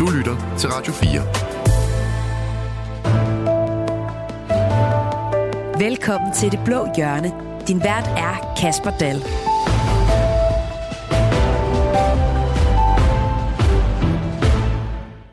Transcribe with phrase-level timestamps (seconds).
[0.00, 1.22] Du lytter til Radio 4.
[5.88, 7.32] Velkommen til Det Blå Hjørne.
[7.68, 9.20] Din vært er Kasper Dahl.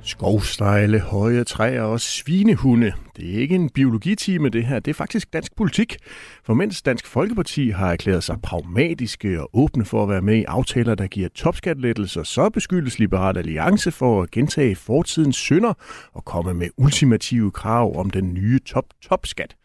[0.04, 2.94] Skovstejle, høje træer og svinehunde.
[3.18, 4.80] Det er ikke en biologitime, det her.
[4.80, 5.98] Det er faktisk dansk politik.
[6.44, 10.44] For mens Dansk Folkeparti har erklæret sig pragmatiske og åbne for at være med i
[10.44, 15.74] aftaler, der giver topskatlettelser, så beskyldes Liberal Alliance for at gentage fortidens synder
[16.14, 19.56] og komme med ultimative krav om den nye top-topskat.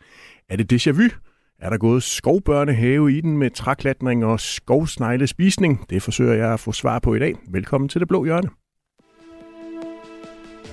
[0.49, 1.09] Er det déjà vu?
[1.61, 5.91] Er der gået skovbørnehave i den med træklatring og skovsneglespisning?
[5.91, 7.35] Det forsøger jeg at få svar på i dag.
[7.49, 8.49] Velkommen til Det Blå Hjørne.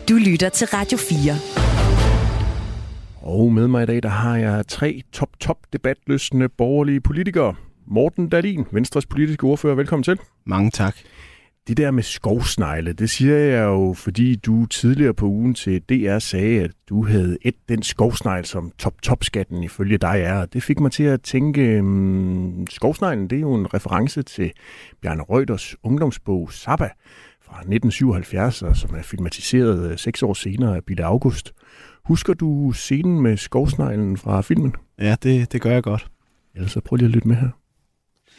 [0.09, 1.58] Du lytter til Radio 4.
[3.31, 7.55] Og med mig i dag, der har jeg tre top-top debatløsende borgerlige politikere.
[7.87, 10.19] Morten Dalin, Venstres politiske ordfører, velkommen til.
[10.45, 10.95] Mange tak.
[11.67, 16.19] Det der med skovsnegle, det siger jeg jo, fordi du tidligere på ugen til DR
[16.19, 20.45] sagde, at du havde et den skovsnegl, som top-top-skatten ifølge dig er.
[20.45, 24.51] Det fik mig til at tænke, um, skovsneglen, det er jo en reference til
[25.01, 26.89] Bjarne Reuters ungdomsbog Sabba,
[27.41, 31.53] fra 1977, som er filmatiseret øh, seks år senere af Bille August.
[32.09, 34.75] Husker du scenen med skovsneglen fra filmen?
[34.99, 36.07] Ja, det, det gør jeg godt.
[36.55, 37.49] Ellers så prøv lige at lytte med her.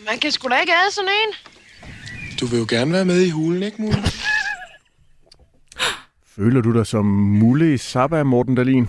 [0.07, 1.35] Man kan sgu da ikke have sådan en.
[2.41, 3.97] Du vil jo gerne være med i hulen, ikke Mulle?
[6.37, 8.89] Føler du dig som Mulle i Sabba, Morten Dalin?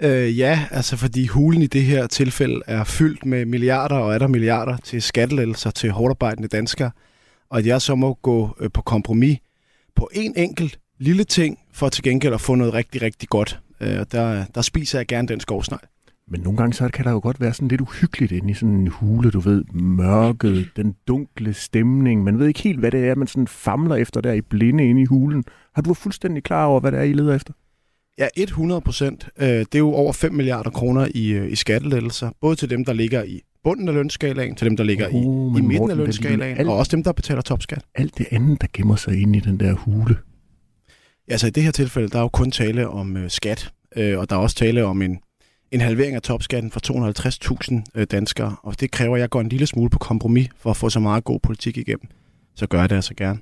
[0.00, 4.18] Øh, ja, altså fordi hulen i det her tilfælde er fyldt med milliarder og er
[4.18, 6.90] der milliarder til skattelettelser til hårdarbejdende danskere,
[7.50, 9.38] og at jeg så må gå øh, på kompromis
[9.96, 13.60] på en enkelt lille ting, for til gengæld at få noget rigtig, rigtig godt.
[13.84, 15.86] Øh, der, der spiser jeg gerne den skovsnegl.
[16.28, 18.74] Men nogle gange så kan der jo godt være sådan lidt uhyggeligt inde i sådan
[18.74, 22.24] en hule, du ved, mørket, den dunkle stemning.
[22.24, 25.02] Man ved ikke helt, hvad det er, man sådan famler efter der i blinde inde
[25.02, 25.44] i hulen.
[25.74, 27.52] Har du fuldstændig klar over, hvad det er, I leder efter?
[28.18, 29.28] Ja, 100 procent.
[29.40, 32.84] Øh, det er jo over 5 milliarder kroner i, øh, i skattelettelser, både til dem,
[32.84, 35.90] der ligger i bunden af lønskalaen, til dem, der ligger uh, i, i midten Morten,
[35.90, 37.84] af lønskalaen, alt, og også dem, der betaler topskat.
[37.94, 40.16] Alt det andet, der gemmer sig inde i den der hule.
[41.28, 44.18] Ja, altså i det her tilfælde, der er jo kun tale om øh, skat, øh,
[44.18, 45.20] og der er også tale om en,
[45.70, 46.80] en halvering af topskatten for
[47.70, 50.70] 250.000 øh, danskere, og det kræver, at jeg går en lille smule på kompromis for
[50.70, 52.08] at få så meget god politik igennem.
[52.54, 53.38] Så gør jeg det altså gerne.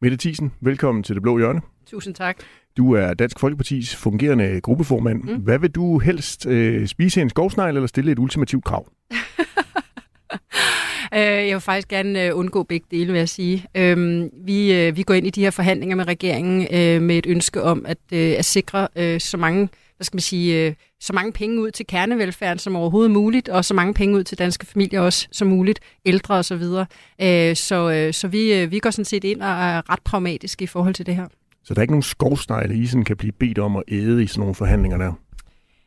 [0.00, 1.60] Mette Thiesen, velkommen til Det Blå Hjørne.
[1.86, 2.36] Tusind tak.
[2.76, 5.22] Du er Dansk Folkepartis fungerende gruppeformand.
[5.22, 5.36] Mm.
[5.36, 8.86] Hvad vil du helst øh, spise en skovsnegl eller stille et ultimativt krav?
[11.14, 13.64] Øh, jeg vil faktisk gerne øh, undgå begge dele, vil jeg sige.
[13.74, 17.26] Øhm, vi, øh, vi går ind i de her forhandlinger med regeringen øh, med et
[17.26, 21.60] ønske om at, øh, at sikre så mange hvad skal man sige, så mange penge
[21.60, 25.28] ud til kernevelfærden som overhovedet muligt, og så mange penge ud til danske familier også
[25.32, 26.86] som muligt, ældre og så videre.
[27.54, 31.06] Så, så vi, vi går sådan set ind og er ret pragmatiske i forhold til
[31.06, 31.26] det her.
[31.64, 34.26] Så der er ikke nogen skovsnegle, I sådan kan blive bedt om at æde i
[34.26, 35.12] sådan nogle forhandlinger der?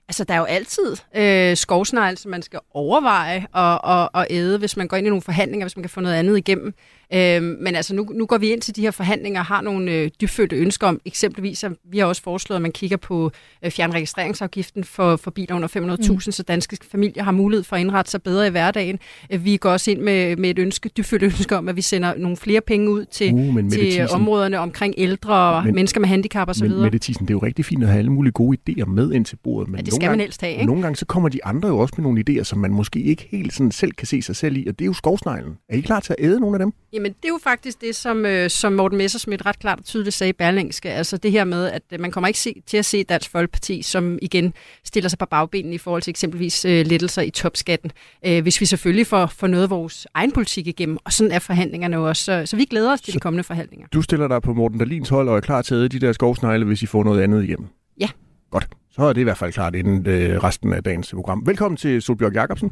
[0.08, 4.58] Altså, der er jo altid øh, skovsnegle, som man skal overveje og, og, og æde,
[4.58, 6.74] hvis man går ind i nogle forhandlinger, hvis man kan få noget andet igennem.
[7.14, 9.92] Øh, men altså, nu, nu går vi ind til de her forhandlinger og har nogle
[9.92, 13.32] øh, dybfølte ønsker om, eksempelvis, at vi har også foreslået, at man kigger på
[13.66, 16.20] øh, fjernregistreringsafgiften for, for biler under 500.000, mm.
[16.20, 19.00] så danske familier har mulighed for at indrette sig bedre i hverdagen.
[19.30, 22.14] Øh, vi går også ind med, med et ønske, dybfølt ønske om, at vi sender
[22.18, 26.50] nogle flere penge ud til, uh, til områderne omkring ældre og men, mennesker med handicap
[26.50, 26.70] osv.
[26.70, 29.12] Men Mette Thiesen, det er jo rigtig fint at have alle mulige gode idéer med
[29.12, 29.70] ind til bordet.
[29.70, 30.66] Men ja, det skal man helst have, ikke?
[30.66, 33.28] Nogle gange så kommer de andre jo også med nogle idéer, som man måske ikke
[33.32, 35.54] helt sådan selv kan se sig selv i, og det er jo skovsneglen.
[35.70, 36.74] Er I klar til at æde nogle af dem?
[36.96, 40.14] Jamen, det er jo faktisk det, som, øh, som Morten Messersmith ret klart og tydeligt
[40.16, 40.90] sagde i Berlingske.
[40.90, 43.82] Altså det her med, at øh, man kommer ikke se, til at se Dansk Folkeparti,
[43.82, 47.92] som igen stiller sig på bagbenene i forhold til eksempelvis øh, lettelser i topskatten.
[48.26, 51.40] Øh, hvis vi selvfølgelig får, får noget af vores egen politik igennem, og sådan er
[51.40, 52.24] forhandlingerne også.
[52.24, 53.88] Så, så vi glæder os til så de kommende forhandlinger.
[53.94, 56.14] Du stiller dig på Morten Dalins hold og er klar til at æde de der
[56.14, 57.68] skovsnegle, hvis I får noget andet igennem?
[58.00, 58.10] Ja.
[58.52, 58.68] Godt.
[58.92, 61.48] Så er det i hvert fald klart inden øh, resten af dagens program.
[61.48, 62.72] Velkommen til Solbjørg Jacobsen.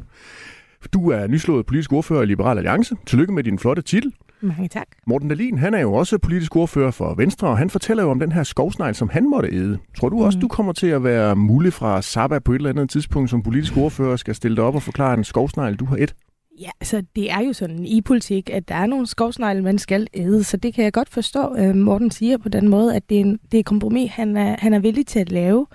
[0.92, 2.96] Du er nyslået politisk ordfører i Liberal Alliance.
[3.06, 4.12] Tillykke med din flotte titel.
[4.40, 4.86] Mange tak.
[5.06, 8.20] Morten Dahlin, han er jo også politisk ordfører for Venstre, og han fortæller jo om
[8.20, 9.78] den her skovsnegl, som han måtte æde.
[9.98, 10.40] Tror du også, mm.
[10.40, 13.76] du kommer til at være mulig fra Saba på et eller andet tidspunkt som politisk
[13.76, 16.14] ordfører, skal stille dig op og forklare en skovsnegl, du har et?
[16.60, 20.06] Ja, altså det er jo sådan i politik, at der er nogle skovsnegle, man skal
[20.14, 21.56] æde, så det kan jeg godt forstå.
[21.58, 24.36] Øh, Morten siger på den måde, at det er, en, det er et kompromis, han
[24.36, 25.66] er, han er villig til at lave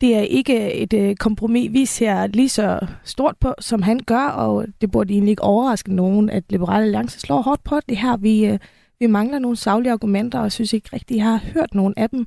[0.00, 4.26] det er ikke et øh, kompromis, vi ser lige så stort på, som han gør,
[4.26, 8.16] og det burde egentlig ikke overraske nogen, at Liberale Alliance slår hårdt på det her.
[8.16, 8.58] Vi, øh,
[9.00, 12.26] vi mangler nogle saglige argumenter, og synes ikke rigtig, jeg har hørt nogen af dem.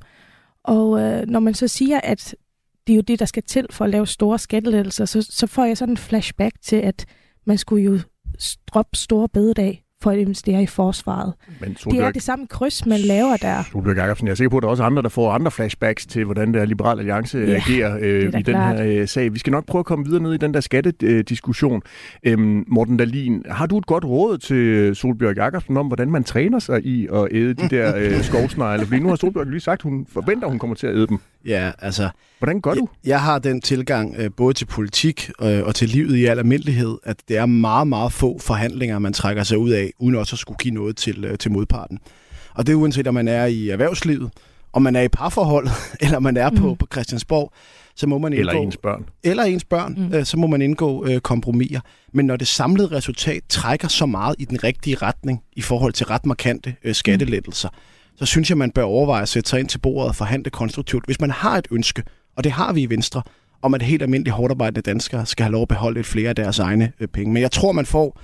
[0.64, 2.34] Og øh, når man så siger, at
[2.86, 5.64] det er jo det, der skal til for at lave store skattelettelser, så, så får
[5.64, 7.06] jeg sådan en flashback til, at
[7.44, 7.98] man skulle jo
[8.66, 11.32] droppe store bededag for at investere i forsvaret.
[11.60, 13.62] Men Det er Solbjørg, det samme kryds, man laver der.
[13.72, 16.06] Solbjørg Jacobsen, jeg er sikker på, at der er også andre, der får andre flashbacks
[16.06, 18.78] til, hvordan der Liberal Alliance Ja, agerer øh, i den klart.
[18.78, 19.34] her øh, sag.
[19.34, 21.82] Vi skal nok prøve at komme videre ned i den der skattediskussion.
[22.24, 26.58] Øhm, Morten Dahlin, har du et godt råd til Solbjørg Jacobsen om, hvordan man træner
[26.58, 28.86] sig i at æde de der øh, skovsnegle?
[28.86, 31.18] Fordi nu har Solbjørg lige sagt, hun forventer, at hun kommer til at æde dem.
[31.46, 32.08] Ja, altså,
[32.38, 32.88] Hvordan gør du?
[33.04, 36.38] Jeg, jeg har den tilgang øh, både til politik øh, og til livet i al
[36.38, 40.34] almindelighed, at det er meget, meget få forhandlinger, man trækker sig ud af, uden også
[40.34, 41.98] at skulle give noget til, øh, til modparten.
[42.54, 44.30] Og det er uanset, om man er i erhvervslivet,
[44.72, 45.68] om man er i parforhold,
[46.04, 46.76] eller man er på, Mm.
[46.76, 47.52] på Christiansborg,
[47.96, 49.04] så må man indgå, Eller ens børn?
[49.24, 50.02] eller ens børn, Mm.
[50.04, 50.14] mm.
[50.14, 51.80] øh, så må man indgå øh, kompromiser.
[52.12, 56.06] Men når det samlede resultat trækker så meget i den rigtige retning i forhold til
[56.06, 57.68] ret markante øh, skattelettelser,
[58.16, 61.04] så synes jeg, man bør overveje at sætte sig ind til bordet og forhandle konstruktivt.
[61.06, 62.02] Hvis man har et ønske,
[62.36, 63.22] og det har vi i Venstre,
[63.62, 66.58] om at helt almindelige hårdarbejdende danskere skal have lov at beholde lidt flere af deres
[66.58, 67.32] egne øh, penge.
[67.32, 68.20] Men jeg tror, man får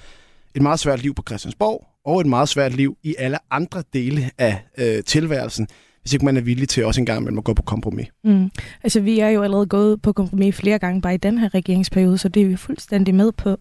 [0.55, 4.31] et meget svært liv på Christiansborg, og et meget svært liv i alle andre dele
[4.39, 5.69] af øh, tilværelsen,
[6.03, 8.07] hvis ikke man er villig til også en gang imellem at gå på kompromis.
[8.25, 8.51] Mm.
[8.83, 12.19] Altså, vi er jo allerede gået på kompromis flere gange bare i den her regeringsperiode,
[12.19, 13.57] så det er vi fuldstændig med på.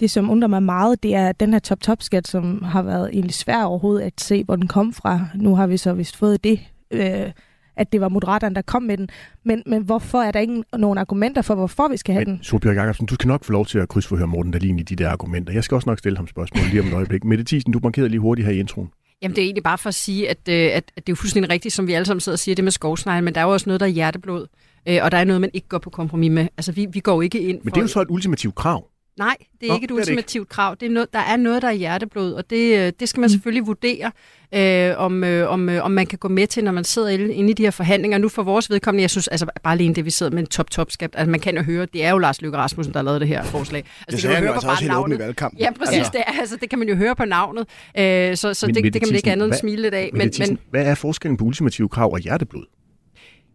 [0.00, 3.64] Det, som undrer mig meget, det er den her top-top-skat, som har været egentlig svær
[3.64, 5.26] overhovedet at se, hvor den kom fra.
[5.34, 6.60] Nu har vi så vist fået det,
[6.90, 7.30] øh,
[7.80, 9.08] at det var Moderaterne, der kom med den.
[9.44, 12.32] Men, men hvorfor er der ikke nogen argumenter for, hvorfor vi skal have den?
[12.32, 14.96] Men Solbjørg Jacobsen, du skal nok få lov til at krydsforhøre Morten Dahlin i de
[14.96, 15.52] der argumenter.
[15.52, 17.24] Jeg skal også nok stille ham spørgsmål lige om et øjeblik.
[17.24, 18.90] Mette Thiesen, du markerede lige hurtigt her i introen.
[19.22, 21.14] Jamen, det er egentlig bare for at sige, at, øh, at, at det er jo
[21.14, 23.44] fuldstændig rigtigt, som vi alle sammen sidder og siger, det med skovsnegle, men der er
[23.44, 24.46] jo også noget, der er hjerteblod,
[24.88, 26.48] øh, og der er noget, man ikke går på kompromis med.
[26.56, 27.64] Altså, vi, vi går ikke ind for...
[27.64, 28.89] Men det er jo så et ultimativt krav.
[29.18, 30.10] Nej, det er Nå, ikke et det det ikke.
[30.10, 30.76] ultimativt krav.
[30.80, 33.30] Det er noget, der er noget, der er hjerteblod, og det, øh, det skal man
[33.30, 34.10] selvfølgelig vurdere,
[34.54, 37.50] øh, om, øh, om, øh, om man kan gå med til, når man sidder inde
[37.50, 38.18] i de her forhandlinger.
[38.18, 41.10] Nu for vores vedkommende, jeg synes altså bare alene det, vi sidder med en top-top-skab.
[41.14, 43.28] Altså man kan jo høre, det er jo Lars Løkke Rasmussen, der har lavet det
[43.28, 43.78] her forslag.
[43.78, 45.18] Altså, Det kan sagde man jo høre altså på også bare helt åbent i navnet.
[45.26, 45.60] valgkampen.
[45.60, 45.96] Ja, præcis.
[45.96, 46.12] Altså.
[46.14, 47.66] Det, er, altså, det kan man jo høre på navnet.
[47.98, 50.10] Øh, så så Men det, det kan man ikke andet end hvad- smile lidt af.
[50.12, 52.64] Men, Men, men, men, hvad er forskellen på ultimative krav og hjerteblod?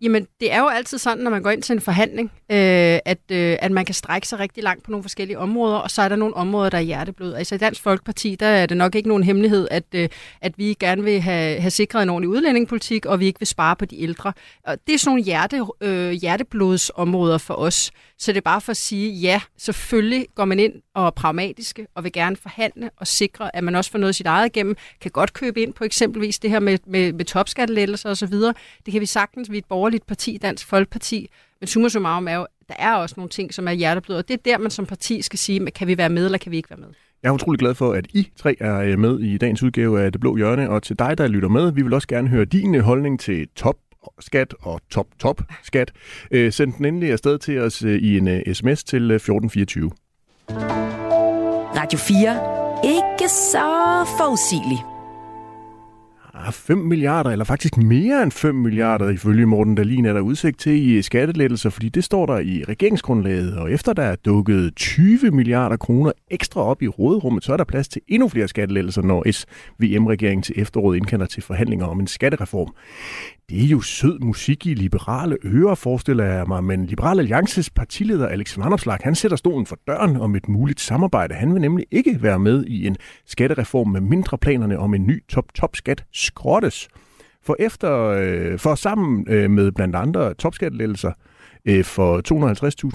[0.01, 3.19] Jamen, det er jo altid sådan, når man går ind til en forhandling, øh, at,
[3.31, 6.09] øh, at man kan strække sig rigtig langt på nogle forskellige områder, og så er
[6.09, 7.33] der nogle områder, der er hjerteblod.
[7.33, 10.09] Altså i Dansk Folkeparti, der er det nok ikke nogen hemmelighed, at, øh,
[10.41, 13.75] at vi gerne vil have, have sikret en ordentlig udlændingepolitik, og vi ikke vil spare
[13.75, 14.33] på de ældre.
[14.65, 17.91] Og det er sådan nogle hjerte, øh, hjerteblodsområder for os.
[18.17, 21.87] Så det er bare for at sige, ja, selvfølgelig går man ind og er pragmatiske,
[21.95, 24.75] og vil gerne forhandle og sikre, at man også får noget af sit eget igennem,
[25.01, 28.33] kan godt købe ind på eksempelvis det her med, med, med topskattelettelser osv.
[28.85, 31.29] Det kan vi sagtens, vi er et borgerligt parti, Dansk Folkeparti,
[31.59, 34.33] men summa summarum er jo, der er også nogle ting, som er hjerteblod, og det
[34.33, 36.69] er der, man som parti skal sige, kan vi være med, eller kan vi ikke
[36.69, 36.87] være med?
[37.23, 40.11] Jeg er utrolig glad for, at I tre er øh, med i dagens udgave af
[40.11, 42.75] Det Blå Hjørne, og til dig, der lytter med, vi vil også gerne høre din
[42.75, 43.75] øh, holdning til top
[44.19, 45.91] skat og top top skat.
[46.31, 49.91] Øh, send den endelig afsted til os øh, i en øh, sms til øh, 1424.
[51.77, 52.55] Radio 4.
[52.83, 53.67] Ikke så
[54.17, 54.95] forudsigelig.
[56.37, 60.59] Ah, 5 milliarder, eller faktisk mere end 5 milliarder, ifølge Morten Dahlin, er der udsigt
[60.59, 65.31] til i skattelettelser, fordi det står der i regeringsgrundlaget, og efter der er dukket 20
[65.31, 69.31] milliarder kroner ekstra op i råderummet, så er der plads til endnu flere skattelettelser, når
[69.31, 72.73] SVM-regeringen til efteråret indkalder til forhandlinger om en skattereform.
[73.49, 78.27] Det er jo sød musik i liberale ører, forestiller jeg mig, men Liberal Alliances partileder
[78.27, 81.35] Alex Vanopslagh, han sætter stolen for døren om et muligt samarbejde.
[81.35, 82.95] Han vil nemlig ikke være med i en
[83.25, 86.87] skattereform med mindre planerne om en ny top-top-skat skrottes.
[87.43, 91.11] For efter, øh, for sammen øh, med blandt andre topskattelettelser
[91.65, 92.21] øh, for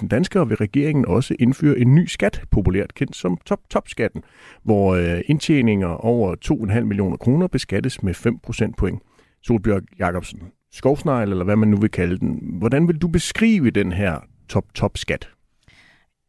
[0.01, 4.23] 250.000 danskere vil regeringen også indføre en ny skat, populært kendt som top-top-skatten,
[4.63, 9.01] hvor øh, indtjeninger over 2,5 millioner kroner beskattes med 5 procentpoint.
[9.43, 10.39] Solbjørg Jacobsen,
[10.71, 12.39] skovsnegl, eller hvad man nu vil kalde den.
[12.57, 14.19] Hvordan vil du beskrive den her
[14.49, 15.29] top-top-skat?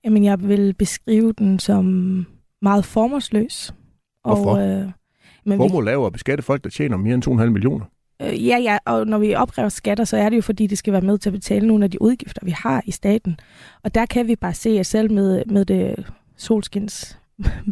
[0.04, 1.84] Jamen, jeg vil beskrive den som
[2.62, 3.74] meget formålsløs.
[4.24, 4.50] Hvorfor?
[4.50, 4.90] Og, øh,
[5.44, 7.84] men vi, Formålet er jo at beskatte folk, der tjener mere end 2,5 millioner.
[8.22, 10.92] øh, ja, ja, og når vi opkræver skatter, så er det jo fordi, det skal
[10.92, 13.36] være med til at betale nogle af de udgifter, vi har i staten.
[13.82, 17.18] Og der kan vi bare se, at selv med, med det solskins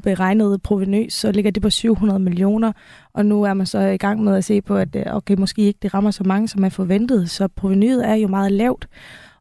[0.03, 2.73] beregnede proveny, så ligger det på 700 millioner,
[3.15, 5.63] og nu er man så i gang med at se på, at øh, okay, måske
[5.63, 8.89] ikke det rammer så mange, som man forventede, så provenyet er jo meget lavt.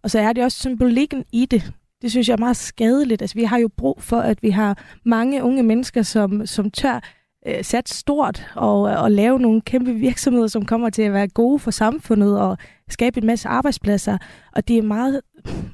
[0.03, 1.71] Og så er det også symbolikken i det.
[2.01, 3.21] Det synes jeg er meget skadeligt.
[3.21, 6.99] Altså, vi har jo brug for, at vi har mange unge mennesker, som, som tør
[7.47, 11.27] øh, sat stort og, øh, og lave nogle kæmpe virksomheder, som kommer til at være
[11.27, 12.57] gode for samfundet og
[12.89, 14.17] skabe en masse arbejdspladser.
[14.55, 15.21] Og det er meget,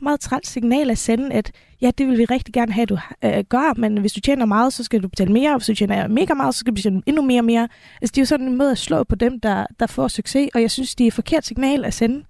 [0.02, 2.98] meget træls signal at sende, at ja, det vil vi rigtig gerne have, at du
[3.24, 5.76] øh, gør, men hvis du tjener meget, så skal du betale mere, og hvis du
[5.76, 7.68] tjener mega meget, så skal du betale endnu mere og mere.
[8.02, 10.50] Altså, det er jo sådan en måde at slå på dem, der, der får succes,
[10.54, 12.24] og jeg synes, det er et forkert signal at sende.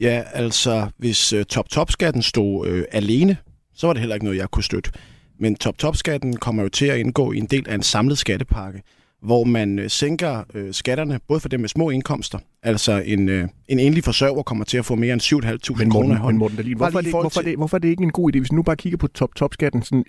[0.00, 3.36] Ja, altså, hvis øh, top-top-skatten stod øh, alene,
[3.74, 4.90] så var det heller ikke noget, jeg kunne støtte.
[5.38, 8.82] Men top-top-skatten kommer jo til at indgå i en del af en samlet skattepakke,
[9.22, 13.48] hvor man øh, sænker øh, skatterne, både for dem med små indkomster, altså en, øh,
[13.68, 16.38] en enlig forsørger kommer til at få mere end 7.500 Men kroner i hånden.
[16.38, 18.38] Morten Dahlin, hvorfor er, det, hvorfor, er det, hvorfor er det ikke en god idé,
[18.38, 20.04] hvis vi nu bare kigger på top-top-skatten sådan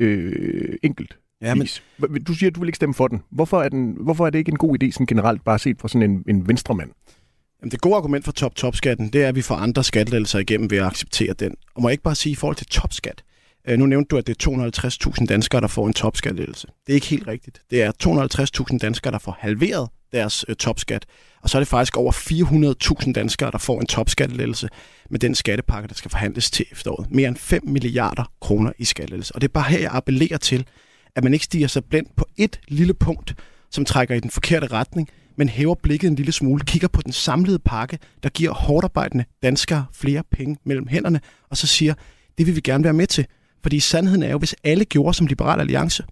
[0.00, 1.18] øh, enkelt?
[1.42, 1.66] Ja, men,
[2.26, 3.22] Du siger, at du vil ikke stemme for den.
[3.30, 5.88] Hvorfor er, den, hvorfor er det ikke en god idé sådan generelt, bare set fra
[5.88, 6.90] sådan en, en venstremand?
[7.60, 10.78] Jamen, det gode argument for top-top-skatten, det er, at vi får andre skattelettelser igennem ved
[10.78, 11.54] at acceptere den.
[11.74, 13.22] Og må jeg ikke bare sige i forhold til topskat,
[13.68, 16.66] Øh, nu nævnte du, at det er 250.000 danskere, der får en topskattelettelse.
[16.86, 17.60] Det er ikke helt rigtigt.
[17.70, 17.92] Det er
[18.72, 21.06] 250.000 danskere, der får halveret deres øh, topskat.
[21.42, 22.12] Og så er det faktisk over
[23.04, 24.68] 400.000 danskere, der får en topskattelettelse
[25.10, 27.10] med den skattepakke, der skal forhandles til efteråret.
[27.10, 29.34] Mere end 5 milliarder kroner i skattelettelse.
[29.34, 30.66] Og det er bare her, jeg appellerer til,
[31.16, 33.34] at man ikke stiger sig blind på et lille punkt,
[33.70, 37.12] som trækker i den forkerte retning, men hæver blikket en lille smule, kigger på den
[37.12, 41.20] samlede pakke, der giver hårdarbejdende danskere flere penge mellem hænderne,
[41.50, 41.94] og så siger,
[42.38, 43.26] det vil vi gerne være med til.
[43.62, 46.04] Fordi sandheden er jo, hvis alle gjorde som Liberal Alliance,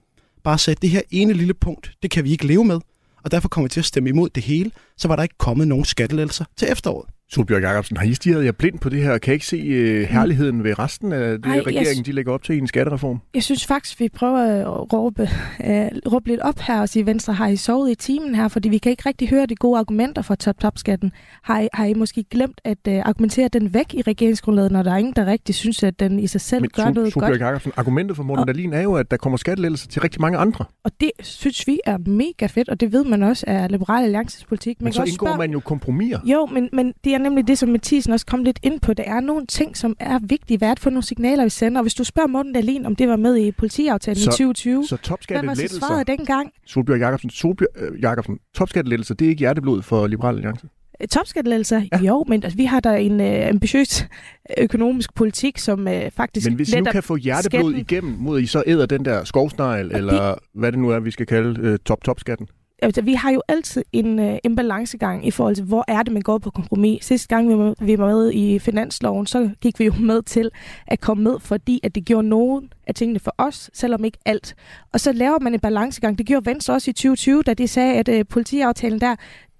[0.44, 2.80] bare sagde, det her ene lille punkt, det kan vi ikke leve med,
[3.22, 5.68] og derfor kommer vi til at stemme imod det hele, så var der ikke kommet
[5.68, 7.10] nogen skattelettelser til efteråret.
[7.30, 9.18] Solbjørg Jacobsen, har I stiget jer blind på det her?
[9.18, 12.12] Kan I ikke se øh, herligheden ved resten af det, Ej, jeg regeringen s- de
[12.12, 13.20] lægger op til i en skattereform?
[13.34, 15.22] Jeg synes faktisk, vi prøver at råbe,
[15.66, 18.48] øh, råbe lidt op her og sige, Venstre, har I sovet i timen her?
[18.48, 21.12] Fordi vi kan ikke rigtig høre de gode argumenter for top-top-skatten.
[21.42, 24.92] Har I, har I måske glemt at øh, argumentere den væk i regeringsgrundlaget, når der
[24.92, 27.30] er ingen, der rigtig synes, at den i sig selv Men gør Sol- noget Solbjørg
[27.30, 27.40] godt?
[27.40, 30.38] Jacobsen, argumentet for Morten Og- Dahlin er jo, at der kommer skattelettelser til rigtig mange
[30.38, 30.64] andre.
[30.84, 34.44] Og det synes vi er mega fedt, og det ved man også er Liberale Alliances
[34.44, 34.80] politik.
[34.80, 36.20] Men Man så indgår spørge- man jo kompromiser.
[36.24, 38.94] Jo, men, men det er nemlig det, som Mathisen også kom lidt ind på.
[38.94, 40.58] Der er nogle ting, som er vigtige.
[40.58, 41.78] Hvad er det for nogle signaler, vi sender?
[41.80, 44.86] Og hvis du spørger Morten Dahlin, om det var med i politiaftalen Så- i 2020,
[44.86, 46.50] Så hvad var så topskattelettelser, svaret dengang?
[46.66, 50.66] Solbjørg Jacobsen, Solbjørg øh, Jacobsen, topskattelettelser, det er ikke hjerteblod for Liberal Alliance.
[51.00, 51.82] Øh, Topskattelettelser?
[51.92, 51.98] Ja.
[51.98, 54.06] Jo, men altså, vi har der en øh, ambitiøs
[54.58, 57.80] økonomisk politik, som øh, faktisk Men hvis I nu kan få hjerteblod skatten.
[57.90, 61.10] igennem, mod at I så æder den der skovsnegl, eller hvad det nu er, vi
[61.10, 62.46] skal kalde øh, top-top-skatten.
[62.82, 66.12] Altså, vi har jo altid en, øh, en balancegang i forhold til, hvor er det,
[66.12, 67.04] man går på kompromis.
[67.04, 70.50] Sidste gang, vi var, vi var med i finansloven, så gik vi jo med til
[70.86, 74.54] at komme med, fordi at det gjorde nogen af tingene for os, selvom ikke alt.
[74.92, 76.18] Og så laver man en balancegang.
[76.18, 79.16] Det gjorde Venstre også i 2020, da de sagde, at øh, politiaftalen der,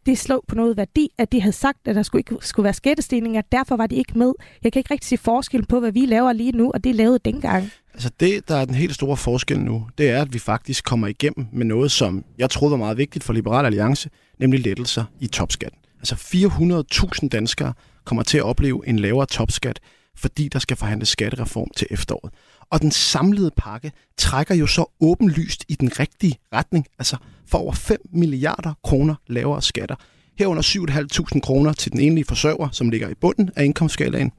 [0.06, 2.74] det slog på noget værdi, at de havde sagt, at der skulle ikke skulle være
[2.74, 3.42] skattestigninger.
[3.52, 4.32] Derfor var de ikke med.
[4.64, 7.18] Jeg kan ikke rigtig se forskel på, hvad vi laver lige nu, og det lavede
[7.24, 7.70] dengang.
[7.94, 11.06] Altså det, der er den helt store forskel nu, det er, at vi faktisk kommer
[11.06, 15.26] igennem med noget, som jeg troede var meget vigtigt for Liberal Alliance, nemlig lettelser i
[15.26, 15.78] topskatten.
[15.98, 16.14] Altså
[17.22, 17.72] 400.000 danskere
[18.04, 19.80] kommer til at opleve en lavere topskat,
[20.16, 22.32] fordi der skal forhandles skattereform til efteråret.
[22.70, 27.72] Og den samlede pakke trækker jo så åbenlyst i den rigtige retning, altså for over
[27.72, 29.96] 5 milliarder kroner lavere skatter.
[30.38, 30.62] Herunder
[31.34, 34.32] 7.500 kroner til den enlige forsørger, som ligger i bunden af indkomstskalaen,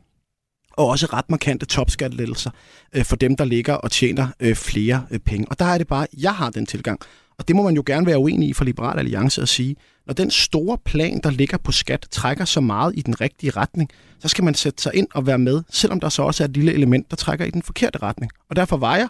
[0.72, 2.52] og også ret markante topskattelettelser
[2.94, 5.48] øh, for dem, der ligger og tjener øh, flere øh, penge.
[5.50, 7.00] Og der er det bare, jeg har den tilgang.
[7.40, 9.76] Og det må man jo gerne være uenig i for Liberal Alliance at sige.
[10.06, 13.90] Når den store plan, der ligger på skat, trækker så meget i den rigtige retning,
[14.20, 16.54] så skal man sætte sig ind og være med, selvom der så også er et
[16.54, 18.32] lille element, der trækker i den forkerte retning.
[18.50, 19.08] Og derfor var jeg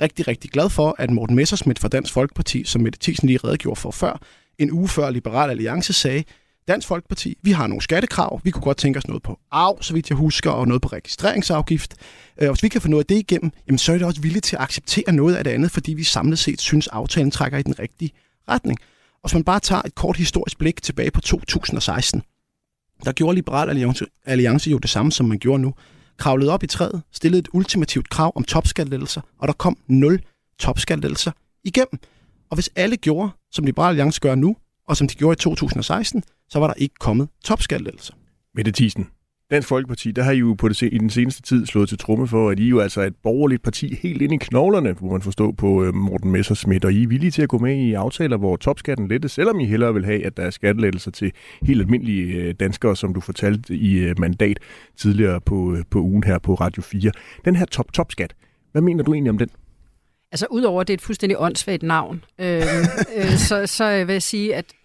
[0.00, 3.80] rigtig, rigtig glad for, at Morten Messersmith fra Dansk Folkeparti, som Mette Thiesen lige redegjorde
[3.80, 4.20] for før,
[4.58, 6.24] en uge før Liberal Alliance sagde,
[6.68, 8.40] Dansk Folkeparti, vi har nogle skattekrav.
[8.44, 10.88] Vi kunne godt tænke os noget på arv, så vidt jeg husker, og noget på
[10.88, 11.94] registreringsafgift.
[12.40, 14.20] Øh, og hvis vi kan få noget af det igennem, jamen, så er det også
[14.20, 17.30] villige til at acceptere noget af det andet, fordi vi samlet set synes, at aftalen
[17.30, 18.10] trækker i den rigtige
[18.48, 18.78] retning.
[19.22, 22.22] Og hvis man bare tager et kort historisk blik tilbage på 2016,
[23.04, 25.74] der gjorde Liberal Alliance, Alliance jo det samme, som man gjorde nu.
[26.16, 30.20] Kravlede op i træet, stillede et ultimativt krav om topskattelettelser, og der kom nul
[30.58, 31.32] topskattelettelser
[31.64, 31.98] igennem.
[32.50, 34.56] Og hvis alle gjorde, som Liberal Alliance gør nu,
[34.90, 38.14] og som de gjorde i 2016, så var der ikke kommet topskattelettelser.
[38.54, 39.06] Mette Thiesen,
[39.50, 42.26] Dansk Folkeparti, der har I jo på det, i den seneste tid slået til tromme
[42.26, 45.22] for, at I jo altså er et borgerligt parti helt ind i knoglerne, må man
[45.22, 48.36] forstå på øh, Morten Messersmith, og I er villige til at gå med i aftaler,
[48.36, 51.32] hvor topskatten lettes, selvom I hellere vil have, at der er skattelettelser til
[51.62, 54.58] helt almindelige øh, danskere, som du fortalte i øh, mandat
[54.96, 57.12] tidligere på, på ugen her på Radio 4.
[57.44, 58.34] Den her top-top-skat,
[58.72, 59.48] hvad mener du egentlig om den?
[60.32, 62.62] Altså, udover at det er et fuldstændig åndssvagt navn, øh,
[63.16, 64.64] øh, så, så vil jeg sige, at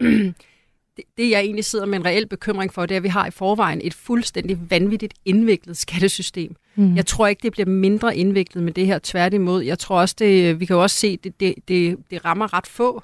[1.16, 3.30] det, jeg egentlig sidder med en reel bekymring for, det er, at vi har i
[3.30, 6.56] forvejen et fuldstændig vanvittigt indviklet skattesystem.
[6.74, 6.96] Mm.
[6.96, 8.98] Jeg tror ikke, det bliver mindre indviklet med det her.
[9.02, 12.54] Tværtimod, jeg tror også, det, vi kan jo også se, det, det, det, det rammer
[12.54, 13.02] ret få.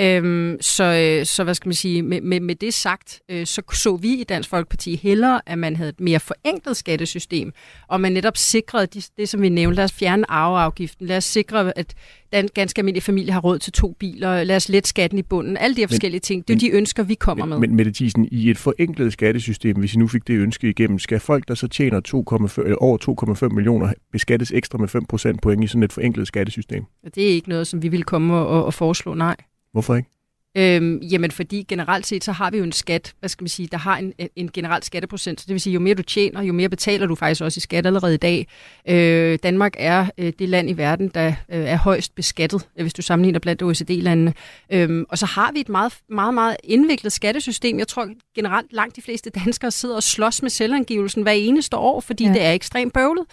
[0.00, 3.62] Øhm, så, øh, så hvad skal man sige, med, med, med det sagt, øh, så
[3.72, 7.52] så vi i Dansk Folkeparti hellere, at man havde et mere forenklet skattesystem,
[7.88, 11.24] og man netop sikrede de, det, som vi nævnte, lad os fjerne arveafgiften, lad os
[11.24, 11.94] sikre, at
[12.32, 15.56] den ganske almindelige familie har råd til to biler, lad os lette skatten i bunden,
[15.56, 17.68] alle de her forskellige ting, det er de ønsker, vi kommer men, med.
[17.68, 21.20] Men Mette Thiesen, i et forenklet skattesystem, hvis I nu fik det ønske igennem, skal
[21.20, 25.66] folk, der så tjener 2,5, eller over 2,5 millioner, beskattes ekstra med 5 procentpoint i
[25.66, 26.84] sådan et forenklet skattesystem?
[27.14, 29.36] Det er ikke noget, som vi vil komme og, og foreslå, nej.
[29.72, 30.08] Hvorfor ikke?
[30.56, 33.68] Øhm, jamen, fordi generelt set, så har vi jo en skat, hvad skal man sige,
[33.72, 35.40] der har en, en generelt skatteprocent.
[35.40, 37.60] Så det vil sige, jo mere du tjener, jo mere betaler du faktisk også i
[37.60, 38.46] skat allerede i dag.
[38.88, 42.94] Øh, Danmark er øh, det land i verden, der øh, er højst beskattet, øh, hvis
[42.94, 44.34] du sammenligner blandt OECD-landene.
[44.72, 47.78] Øhm, og så har vi et meget, meget, meget indviklet skattesystem.
[47.78, 52.00] Jeg tror generelt, langt de fleste danskere sidder og slås med selvangivelsen hver eneste år,
[52.00, 52.32] fordi ja.
[52.32, 53.24] det er ekstremt bøvlet.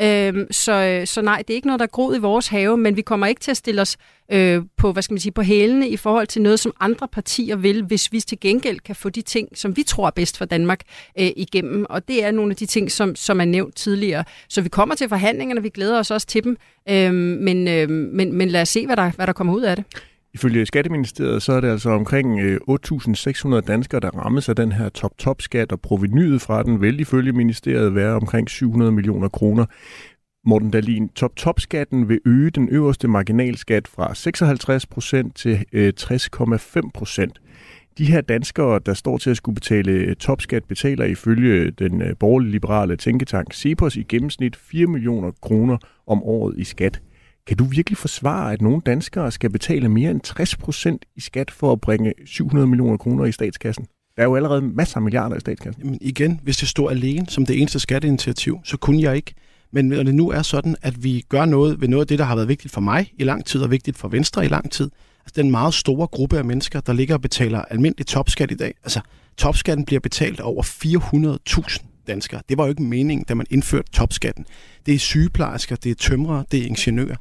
[0.00, 2.76] Øhm, så, øh, så nej, det er ikke noget, der er groet i vores have,
[2.76, 3.96] men vi kommer ikke til at stille os
[4.32, 7.56] øh, på, hvad skal man sige, på hælene i forhold til noget, som andre partier
[7.56, 10.44] vil, hvis vi til gengæld kan få de ting, som vi tror er bedst for
[10.44, 10.80] Danmark
[11.18, 11.86] øh, igennem.
[11.88, 14.24] Og det er nogle af de ting, som, som er nævnt tidligere.
[14.48, 16.56] Så vi kommer til forhandlingerne, vi glæder os også til dem,
[16.88, 19.76] øh, men, øh, men, men lad os se, hvad der, hvad der kommer ud af
[19.76, 19.84] det.
[20.38, 24.88] Ifølge Skatteministeriet, så er det altså omkring øh, 8.600 danskere, der rammes af den her
[24.88, 29.66] top-top-skat, og provenyet fra den vil ifølge ministeriet være omkring 700 millioner kroner.
[30.46, 34.12] Morten Dalin, top-top-skatten vil øge den øverste marginalskat fra
[35.26, 37.32] 56% til øh, 60,5%
[37.98, 42.52] De her danskere, der står til at skulle betale øh, topskat, betaler ifølge den borgerlige
[42.52, 47.00] liberale tænketank Cepos i gennemsnit 4 millioner kroner om året i skat.
[47.48, 51.50] Kan du virkelig forsvare, at nogle danskere skal betale mere end 60 procent i skat
[51.50, 53.86] for at bringe 700 millioner kroner i statskassen?
[54.16, 55.82] Der er jo allerede masser af milliarder i statskassen.
[55.82, 59.34] Jamen igen, hvis det stod alene som det eneste skatteinitiativ, så kunne jeg ikke.
[59.72, 62.24] Men når det nu er sådan, at vi gør noget ved noget af det, der
[62.24, 64.90] har været vigtigt for mig i lang tid, og vigtigt for Venstre i lang tid,
[65.20, 68.74] altså den meget store gruppe af mennesker, der ligger og betaler almindelig topskat i dag.
[68.84, 69.00] Altså,
[69.36, 72.42] topskatten bliver betalt over 400.000 danskere.
[72.48, 74.46] Det var jo ikke meningen, da man indførte topskatten.
[74.86, 77.16] Det er sygeplejersker, det er tømrere, det er ingeniører.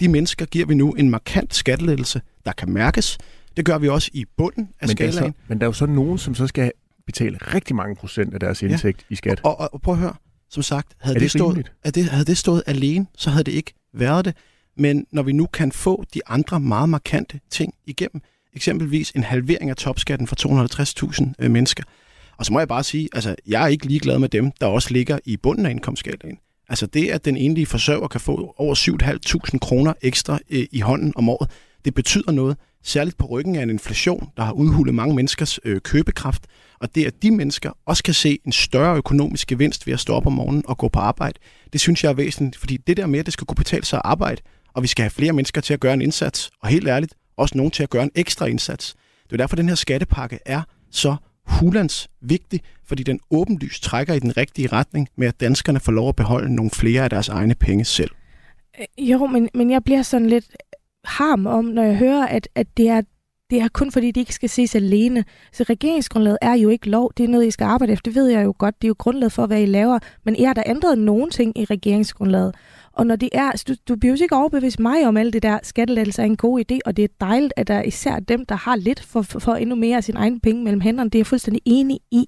[0.00, 3.18] De mennesker giver vi nu en markant skattelettelse, der kan mærkes.
[3.56, 5.16] Det gør vi også i bunden af men skalaen.
[5.16, 6.72] Der så, men der er jo så nogen, som så skal
[7.06, 9.14] betale rigtig mange procent af deres indtægt ja.
[9.14, 9.40] i skat.
[9.44, 10.14] Og, og, og prøv at høre,
[10.50, 13.44] som sagt, havde er det, det, stået, at det, havde det stået alene, så havde
[13.44, 14.36] det ikke været det.
[14.76, 18.22] Men når vi nu kan få de andre meget markante ting igennem,
[18.54, 20.36] eksempelvis en halvering af topskatten for
[21.12, 21.84] 250.000 øh, mennesker,
[22.38, 24.92] og så må jeg bare sige, altså jeg er ikke ligeglad med dem, der også
[24.92, 26.38] ligger i bunden af indkomstskalaen.
[26.68, 28.74] Altså det, at den enlige forsørger kan få over
[29.52, 31.50] 7.500 kroner ekstra øh, i hånden om året,
[31.84, 35.80] det betyder noget, særligt på ryggen af en inflation, der har udhulet mange menneskers øh,
[35.80, 36.46] købekraft.
[36.80, 40.14] Og det, at de mennesker også kan se en større økonomisk gevinst ved at stå
[40.14, 41.38] op om morgenen og gå på arbejde,
[41.72, 43.96] det synes jeg er væsentligt, fordi det der med, at det skal kunne betale sig
[43.96, 44.42] at arbejde,
[44.74, 47.56] og vi skal have flere mennesker til at gøre en indsats, og helt ærligt, også
[47.56, 48.94] nogen til at gøre en ekstra indsats.
[49.24, 51.16] Det er derfor, at den her skattepakke er så
[51.46, 56.08] hulans vigtig, fordi den åbenlyst trækker i den rigtige retning med, at danskerne får lov
[56.08, 58.10] at beholde nogle flere af deres egne penge selv.
[58.80, 60.46] Øh, jo, men, men jeg bliver sådan lidt
[61.04, 63.02] harm om, når jeg hører, at, at det er
[63.52, 65.24] det er kun fordi, det ikke skal ses alene.
[65.52, 67.12] Så regeringsgrundlaget er jo ikke lov.
[67.16, 68.10] Det er noget, I skal arbejde efter.
[68.10, 68.82] Det ved jeg jo godt.
[68.82, 69.98] Det er jo grundlaget for, hvad I laver.
[70.24, 72.54] Men I har da ændret nogen ting i regeringsgrundlaget.
[72.92, 75.42] Og når det er, altså, du, du bliver jo ikke overbevise mig om alt det
[75.42, 78.54] der skattelettelser er en god idé, og det er dejligt, at der især dem, der
[78.54, 81.20] har lidt for, for, for endnu mere af sin egen penge mellem hænderne, det er
[81.20, 82.26] jeg fuldstændig enig i.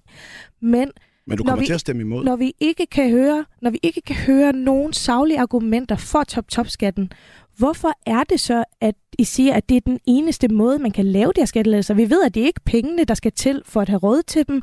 [0.61, 0.91] Men
[1.27, 2.25] men du kommer vi, til at stemme imod.
[2.25, 7.13] Når vi ikke kan høre, når vi ikke kan høre nogen savlige argumenter for top-top-skatten,
[7.57, 11.07] hvorfor er det så, at I siger, at det er den eneste måde, man kan
[11.07, 11.95] lave de her skattelettelser?
[11.95, 14.49] Vi ved, at det er ikke pengene, der skal til for at have råd til
[14.49, 14.63] dem.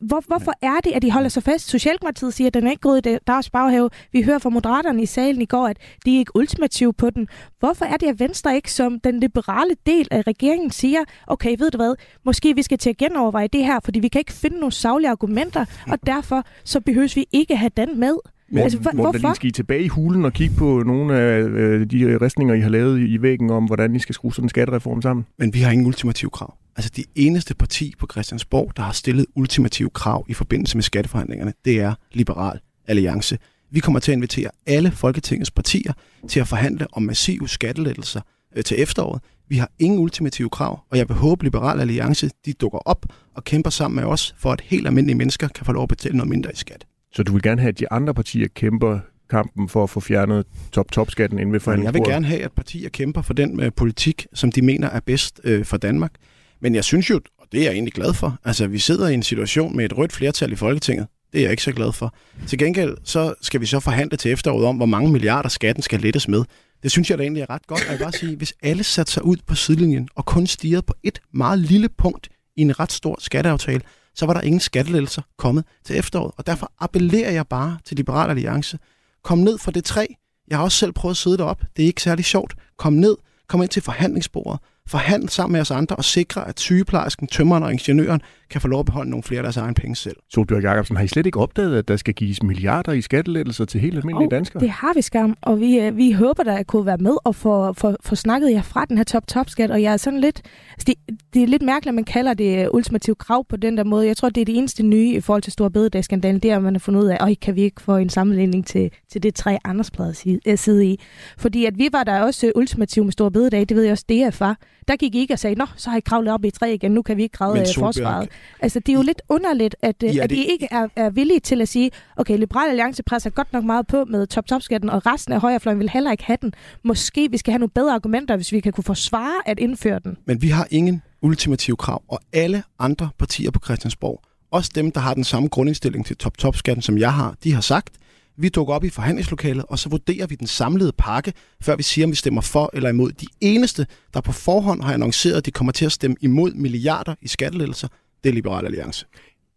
[0.00, 1.68] Hvor, hvorfor er det, at de holder sig fast?
[1.70, 3.90] Socialdemokratiet siger, at den er ikke gået i deres baghave.
[4.12, 7.28] Vi hører fra moderaterne i salen i går, at de er ikke ultimative på den.
[7.58, 11.70] Hvorfor er det, at Venstre ikke som den liberale del af regeringen siger, okay, ved
[11.70, 14.58] du hvad, måske vi skal til at genoverveje det her, fordi vi kan ikke finde
[14.58, 18.14] nogle savlige argumenter, og derfor så behøver vi ikke have den med.
[18.50, 19.34] Men, altså, hvor, Morten, hvorfor?
[19.34, 22.68] skal I tilbage i hulen og kigge på nogle af øh, de restninger, I har
[22.68, 25.26] lavet i, i væggen om, hvordan I skal skrue sådan en skattereform sammen?
[25.38, 26.54] Men vi har ingen ultimative krav.
[26.78, 31.52] Altså det eneste parti på Christiansborg, der har stillet ultimative krav i forbindelse med skatteforhandlingerne,
[31.64, 33.38] det er Liberal Alliance.
[33.70, 35.92] Vi kommer til at invitere alle Folketingets partier
[36.28, 38.20] til at forhandle om massive skattelettelser
[38.56, 39.22] øh, til efteråret.
[39.48, 43.44] Vi har ingen ultimative krav, og jeg vil håbe, Liberal Alliance de dukker op og
[43.44, 46.30] kæmper sammen med os, for at helt almindelige mennesker kan få lov at betale noget
[46.30, 46.86] mindre i skat.
[47.12, 48.98] Så du vil gerne have, at de andre partier kæmper
[49.30, 52.00] kampen for at få fjernet top-top-skatten inden ved forhandlingsbordet?
[52.00, 55.00] Jeg vil gerne have, at partier kæmper for den uh, politik, som de mener er
[55.00, 56.12] bedst uh, for Danmark.
[56.60, 59.14] Men jeg synes jo, og det er jeg egentlig glad for, altså vi sidder i
[59.14, 61.06] en situation med et rødt flertal i Folketinget.
[61.32, 62.14] Det er jeg ikke så glad for.
[62.46, 66.00] Til gengæld så skal vi så forhandle til efteråret om, hvor mange milliarder skatten skal
[66.00, 66.44] lettes med.
[66.82, 67.80] Det synes jeg da egentlig er ret godt.
[67.80, 70.82] Og jeg vil bare sige, hvis alle satte sig ud på sidelinjen og kun stirrede
[70.82, 73.80] på et meget lille punkt i en ret stor skatteaftale,
[74.14, 76.32] så var der ingen skattelettelser kommet til efteråret.
[76.36, 78.78] Og derfor appellerer jeg bare til Liberal Alliance.
[79.24, 80.06] Kom ned fra det træ.
[80.48, 81.62] Jeg har også selv prøvet at sidde derop.
[81.76, 82.54] Det er ikke særlig sjovt.
[82.78, 83.16] Kom ned,
[83.48, 87.72] kom ind til forhandlingsbordet, forhandle sammen med os andre og sikre, at sygeplejersken, tømmeren og
[87.72, 88.20] ingeniøren
[88.50, 90.16] kan få lov at beholde nogle flere af deres egen penge selv.
[90.34, 93.80] Solbjørg Jacobsen, har I slet ikke opdaget, at der skal gives milliarder i skattelettelser til
[93.80, 94.60] helt almindelige Og danskere?
[94.60, 97.72] Det har vi skam, og vi, øh, vi håber, der kunne være med og få,
[97.72, 100.94] få, få snakket jer fra den her top-top-skat, og jeg er sådan lidt, altså det,
[101.34, 104.06] det er lidt mærkeligt, at man kalder det øh, ultimativ krav på den der måde.
[104.06, 106.62] Jeg tror, det er det eneste nye i forhold til Store Bededagsskandalen, det er, at
[106.62, 109.34] man har fundet ud af, at kan vi ikke få en sammenligning til, til det
[109.34, 111.00] tre andres plader side, øh, side i.
[111.38, 114.40] Fordi at vi var der også ultimativ med Store Bededag, det ved jeg også, DF
[114.40, 114.58] var.
[114.88, 116.92] Der gik I ikke og sagde, nå, så har I kravlet op i træ igen,
[116.92, 118.28] nu kan vi ikke kravle øh, Solbjørg- forsvaret.
[118.60, 121.10] Altså, det er jo lidt underligt, at, Ja, ja, at det- I ikke er, er
[121.10, 125.06] villige til at sige, okay, Liberal Alliance presser godt nok meget på med top-top-skatten, og
[125.06, 126.52] resten af højrefløjen vil heller ikke have den.
[126.84, 130.16] Måske vi skal have nogle bedre argumenter, hvis vi kan kunne forsvare at indføre den.
[130.26, 134.20] Men vi har ingen ultimative krav, og alle andre partier på Christiansborg,
[134.50, 137.90] også dem, der har den samme grundindstilling til top-top-skatten, som jeg har, de har sagt,
[138.38, 142.06] vi dukker op i forhandlingslokalet, og så vurderer vi den samlede pakke, før vi siger,
[142.06, 143.12] om vi stemmer for eller imod.
[143.12, 147.14] De eneste, der på forhånd har annonceret, at de kommer til at stemme imod milliarder
[147.22, 147.88] i skattelettelser,
[148.24, 149.06] det er Liberal Alliance.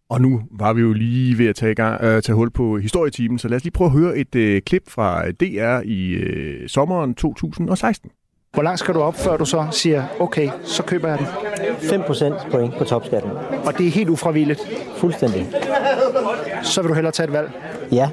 [0.09, 2.77] Og nu var vi jo lige ved at tage, i gang, øh, tage hul på
[2.77, 6.69] historietimen, så lad os lige prøve at høre et øh, klip fra DR i øh,
[6.69, 8.11] sommeren 2016.
[8.53, 11.27] Hvor langt skal du op, før du så siger, okay, så køber jeg den?
[12.01, 13.31] 5% point på topskatten.
[13.65, 14.59] Og det er helt ufravilligt.
[14.97, 15.47] Fuldstændig.
[16.63, 17.51] Så vil du hellere tage et valg.
[17.91, 18.09] Ja,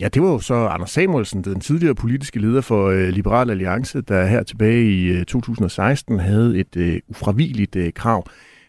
[0.00, 4.00] Ja, det var jo så Anders Samuelsen, den tidligere politiske leder for øh, Liberal Alliance,
[4.00, 8.26] der her tilbage i øh, 2016 havde et øh, ufravigeligt øh, krav.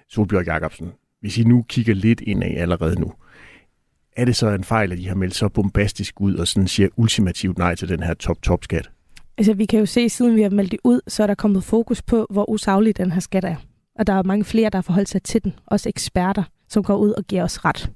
[0.09, 3.13] Solbjørg Jacobsen, hvis I nu kigger lidt indad allerede nu,
[4.17, 6.89] er det så en fejl, at I har meldt så bombastisk ud og sådan siger
[6.97, 8.89] ultimativt nej til den her top-top-skat?
[9.37, 11.63] Altså, vi kan jo se, siden vi har meldt det ud, så er der kommet
[11.63, 13.55] fokus på, hvor usaglig den her skat er.
[13.99, 15.53] Og der er mange flere, der har forholdt sig til den.
[15.65, 17.91] Også eksperter, som går ud og giver os ret.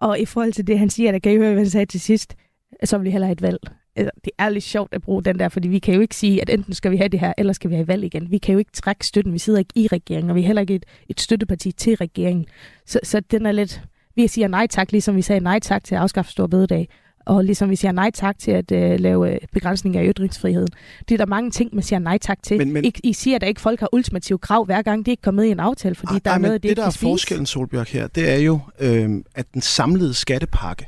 [0.00, 2.00] Og i forhold til det, han siger, der kan I høre, hvad han sagde til
[2.00, 2.36] sidst,
[2.84, 3.58] så vil jeg hellere have et valg.
[3.96, 6.40] Altså, Det er lidt sjovt at bruge den der, fordi vi kan jo ikke sige,
[6.42, 8.30] at enten skal vi have det her, eller skal vi have valg igen.
[8.30, 9.32] Vi kan jo ikke trække støtten.
[9.32, 12.46] Vi sidder ikke i regeringen, og vi er heller ikke et, et støtteparti til regeringen.
[12.86, 13.82] Så, så den er lidt...
[14.16, 16.88] Vi siger nej tak, ligesom vi sagde nej tak til at afskaffe Stor Bededag.
[17.26, 20.68] Og ligesom vi siger nej tak til at øh, lave øh, begrænsninger af ytringsfriheden.
[21.08, 22.58] Det er der mange ting, man siger nej tak til.
[22.58, 25.10] Men- men- ikke, I siger, at der ikke folk har ultimative krav, hver gang de
[25.10, 26.76] ikke kommer med i en aftale, fordi Ej, der er ej, men noget, det, det,
[26.76, 30.86] der er forskellen, Solbjørg, her, det er jo, øh, at den samlede skattepakke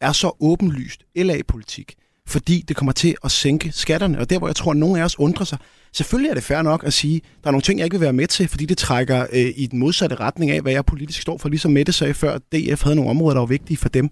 [0.00, 1.94] er så åbenlyst LA-politik,
[2.26, 4.18] fordi det kommer til at sænke skatterne.
[4.18, 5.58] Og der, hvor jeg tror, at nogle af os undrer sig,
[5.92, 8.12] selvfølgelig er det fair nok at sige, der er nogle ting, jeg ikke vil være
[8.12, 11.38] med til, fordi det trækker øh, i den modsatte retning af, hvad jeg politisk står
[11.38, 11.48] for.
[11.48, 14.10] Ligesom Mette sagde før, at DF havde nogle områder, der var vigtige for dem.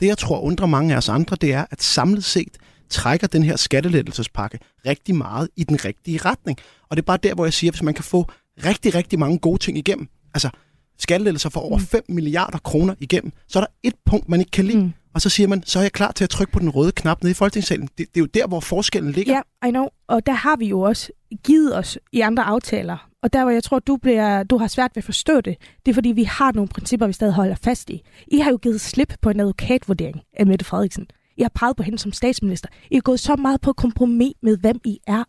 [0.00, 2.56] Det, jeg tror undrer mange af os andre, det er, at samlet set
[2.90, 6.58] trækker den her skattelettelsespakke rigtig meget i den rigtige retning.
[6.88, 8.26] Og det er bare der, hvor jeg siger, hvis man kan få
[8.64, 10.50] rigtig, rigtig mange gode ting igennem, altså
[10.98, 14.64] skattelettelser for over 5 milliarder kroner igennem, så er der et punkt, man ikke kan
[14.64, 14.78] lide.
[14.78, 14.92] Mm.
[15.18, 17.22] Og så siger man, så er jeg klar til at trykke på den røde knap
[17.22, 17.86] nede i Folketingssalen.
[17.86, 19.42] Det, det er jo der, hvor forskellen ligger.
[19.62, 19.88] Ja, I know.
[20.08, 21.12] Og der har vi jo også
[21.44, 23.08] givet os i andre aftaler.
[23.22, 25.92] Og der, hvor jeg tror, du, bliver, du har svært ved at forstå det, det
[25.92, 28.02] er, fordi vi har nogle principper, vi stadig holder fast i.
[28.26, 31.06] I har jo givet slip på en advokatvurdering af Mette Frederiksen.
[31.36, 32.68] I har peget på hende som statsminister.
[32.90, 35.24] I har gået så meget på kompromis med, hvem I er,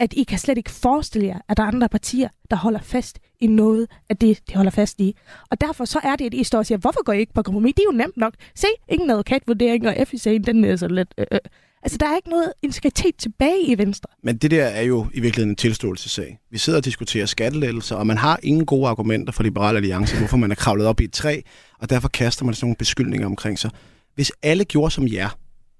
[0.00, 3.18] at I kan slet ikke forestille jer, at der er andre partier, der holder fast
[3.40, 5.16] i noget af det, de holder fast i.
[5.50, 7.42] Og derfor så er det, at I står og siger, hvorfor går I ikke på
[7.42, 7.74] kompromis?
[7.74, 8.34] Det er jo nemt nok.
[8.54, 11.14] Se, ingen advokatvurdering, og FIC'en, den er så lidt...
[11.18, 11.38] Øh, øh.
[11.82, 14.08] Altså, der er ikke noget integritet tilbage i Venstre.
[14.22, 16.38] Men det der er jo i virkeligheden en tilståelsessag.
[16.50, 20.36] Vi sidder og diskuterer skattelettelser, og man har ingen gode argumenter for Liberal Alliance, hvorfor
[20.36, 21.40] man er kravlet op i et træ,
[21.78, 23.70] og derfor kaster man sådan nogle beskyldninger omkring sig.
[24.14, 25.28] Hvis alle gjorde som jer,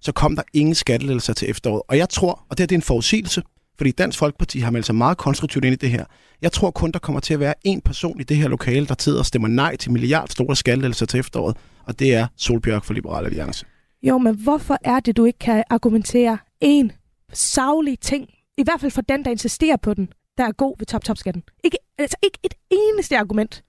[0.01, 1.83] så kom der ingen skattelettelser til efteråret.
[1.89, 3.43] Og jeg tror, og det, her, det er en forudsigelse,
[3.79, 6.05] fordi Dansk Folkeparti har meldt sig meget konstruktivt ind i det her.
[6.43, 8.95] Jeg tror kun, der kommer til at være en person i det her lokale, der
[8.99, 12.95] sidder og stemmer nej til milliard store skattelettelser til efteråret, og det er Solbjørg for
[12.95, 13.67] Liberal Alliance.
[14.03, 16.93] Jo, men hvorfor er det, du ikke kan argumentere en
[17.33, 20.09] savlig ting, i hvert fald for den, der insisterer på den,
[20.39, 21.43] der er god ved top-top-skatten?
[21.65, 23.63] Ikke, altså ikke et eneste argument.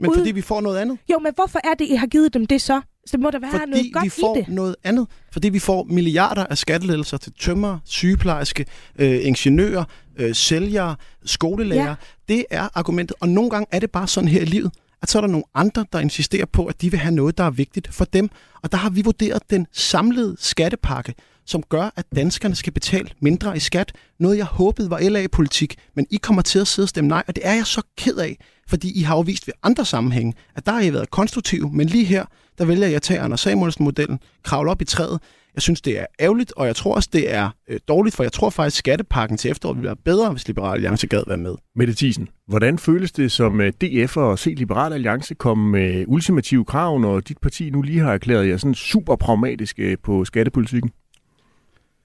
[0.00, 0.98] Men Ude- fordi vi får noget andet.
[1.12, 2.80] Jo, men hvorfor er det, I har givet dem det så?
[3.08, 4.48] Så det må der være fordi noget godt vi får i det.
[4.48, 5.06] noget andet.
[5.32, 8.66] Fordi vi får milliarder af skattelettelser til tømmer, sygeplejerske,
[8.98, 9.84] øh, ingeniører,
[10.16, 11.88] øh, sælgere, skolelærer.
[11.88, 11.94] Ja.
[12.28, 13.16] Det er argumentet.
[13.20, 15.44] Og nogle gange er det bare sådan her i livet, at så er der nogle
[15.54, 18.30] andre, der insisterer på, at de vil have noget, der er vigtigt for dem.
[18.62, 21.14] Og der har vi vurderet den samlede skattepakke,
[21.46, 23.92] som gør, at danskerne skal betale mindre i skat.
[24.18, 27.36] Noget, jeg håbede var LA-politik, men I kommer til at sidde og stemme nej, og
[27.36, 28.36] det er jeg så ked af,
[28.68, 31.86] Fordi I har jo vist ved andre sammenhænge, at der har I været konstruktive, men
[31.86, 32.24] lige her,
[32.58, 35.20] der vælger jeg at tage Anders Samuelsen-modellen, kravle op i træet.
[35.54, 38.32] Jeg synes, det er ærgerligt, og jeg tror også, det er øh, dårligt, for jeg
[38.32, 41.54] tror faktisk, at skattepakken til efteråret vil være bedre, hvis Liberale Alliance gad være med.
[41.76, 46.64] Mette Thiesen, hvordan føles det som øh, DF at se Liberale Alliance komme med ultimative
[46.64, 50.90] krav, når dit parti nu lige har erklæret jer sådan super pragmatiske på skattepolitikken?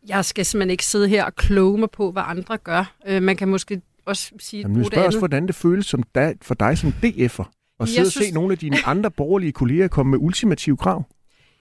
[0.07, 2.95] Jeg skal simpelthen ikke sidde her og kloge mig på, hvad andre gør.
[3.07, 4.61] Øh, man kan måske også sige...
[4.61, 8.11] Jamen, nu spørger også, hvordan det føles som da, for dig som DF'er at sidde
[8.11, 8.17] synes...
[8.17, 11.05] og se nogle af dine andre borgerlige kolleger komme med ultimative krav.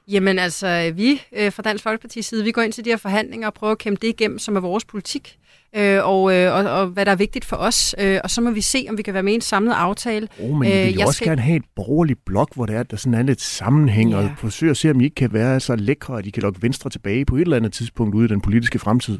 [0.09, 3.46] Jamen altså, vi øh, fra Dansk Folkeparti's side, vi går ind til de her forhandlinger
[3.46, 5.38] og prøver at kæmpe det igennem, som er vores politik,
[5.76, 7.94] øh, og, øh, og, og hvad der er vigtigt for os.
[7.98, 10.28] Øh, og så må vi se, om vi kan være med i en samlet aftale.
[10.40, 11.28] Oh, men I vil øh, jeg også skal...
[11.28, 14.16] gerne have et borgerligt blok, hvor der er, der sådan er lidt sammenhæng, ja.
[14.16, 16.62] og forsøge at se, om I ikke kan være så lækre, at I kan lokke
[16.62, 19.18] Venstre tilbage på et eller andet tidspunkt ude i den politiske fremtid.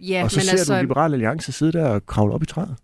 [0.00, 0.76] Ja, og så men ser altså...
[0.76, 2.76] du Liberale Alliance sidde der og kravle op i træet.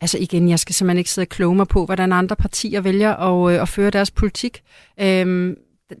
[0.00, 3.14] Altså igen, jeg skal simpelthen ikke sidde og kloge mig på, hvordan andre partier vælger
[3.14, 4.62] at, øh, at føre deres politik.
[5.00, 5.56] Øhm,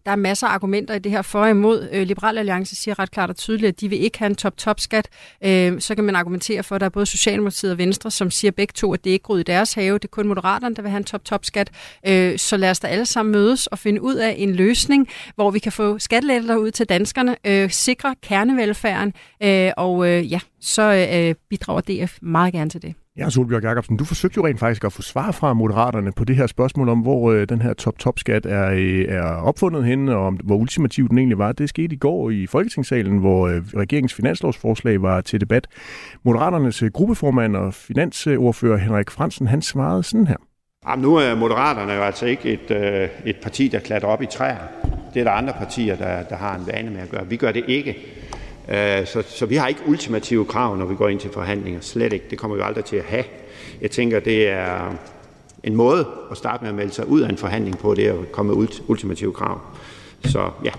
[0.06, 1.88] der er masser af argumenter i det her for og imod.
[1.92, 5.08] Øh, Liberal Alliance siger ret klart og tydeligt, at de vil ikke have en top-top-skat.
[5.44, 8.50] Øh, så kan man argumentere for, at der er både Socialdemokratiet og Venstre, som siger
[8.50, 9.94] begge to, at det ikke er i deres have.
[9.94, 11.70] Det er kun Moderaterne, der vil have en top-top-skat.
[12.06, 15.50] Øh, så lad os da alle sammen mødes og finde ud af en løsning, hvor
[15.50, 20.82] vi kan få skattelettelser ud til danskerne, øh, sikre kernevelfærden, øh, og øh, ja, så
[21.12, 22.94] øh, bidrager DF meget gerne til det.
[23.16, 26.36] Ja, Solbjørg Jacobsen, du forsøgte jo rent faktisk at få svar fra Moderaterne på det
[26.36, 30.34] her spørgsmål om, hvor øh, den her top-top-skat er, øh, er opfundet henne, og om,
[30.34, 31.52] hvor ultimativ den egentlig var.
[31.52, 35.66] Det skete i går i Folketingssalen, hvor øh, regeringens finanslovsforslag var til debat.
[36.22, 40.36] Moderaternes øh, gruppeformand og finansordfører Henrik Fransen, han svarede sådan her.
[40.88, 44.26] Jamen, nu er Moderaterne jo altså ikke et, øh, et parti, der klatrer op i
[44.26, 44.68] træer.
[45.14, 47.28] Det er der andre partier, der, der har en vane med at gøre.
[47.28, 47.96] Vi gør det ikke.
[48.68, 51.80] Øh, så, så vi har ikke ultimative krav, når vi går ind til forhandlinger.
[51.80, 52.26] Slet ikke.
[52.30, 53.24] Det kommer vi aldrig til at have.
[53.80, 54.94] Jeg tænker, det er
[55.64, 58.32] en måde at starte med at melde sig ud af en forhandling på, det at
[58.32, 59.60] komme med ultimative krav.
[60.24, 60.70] Så ja,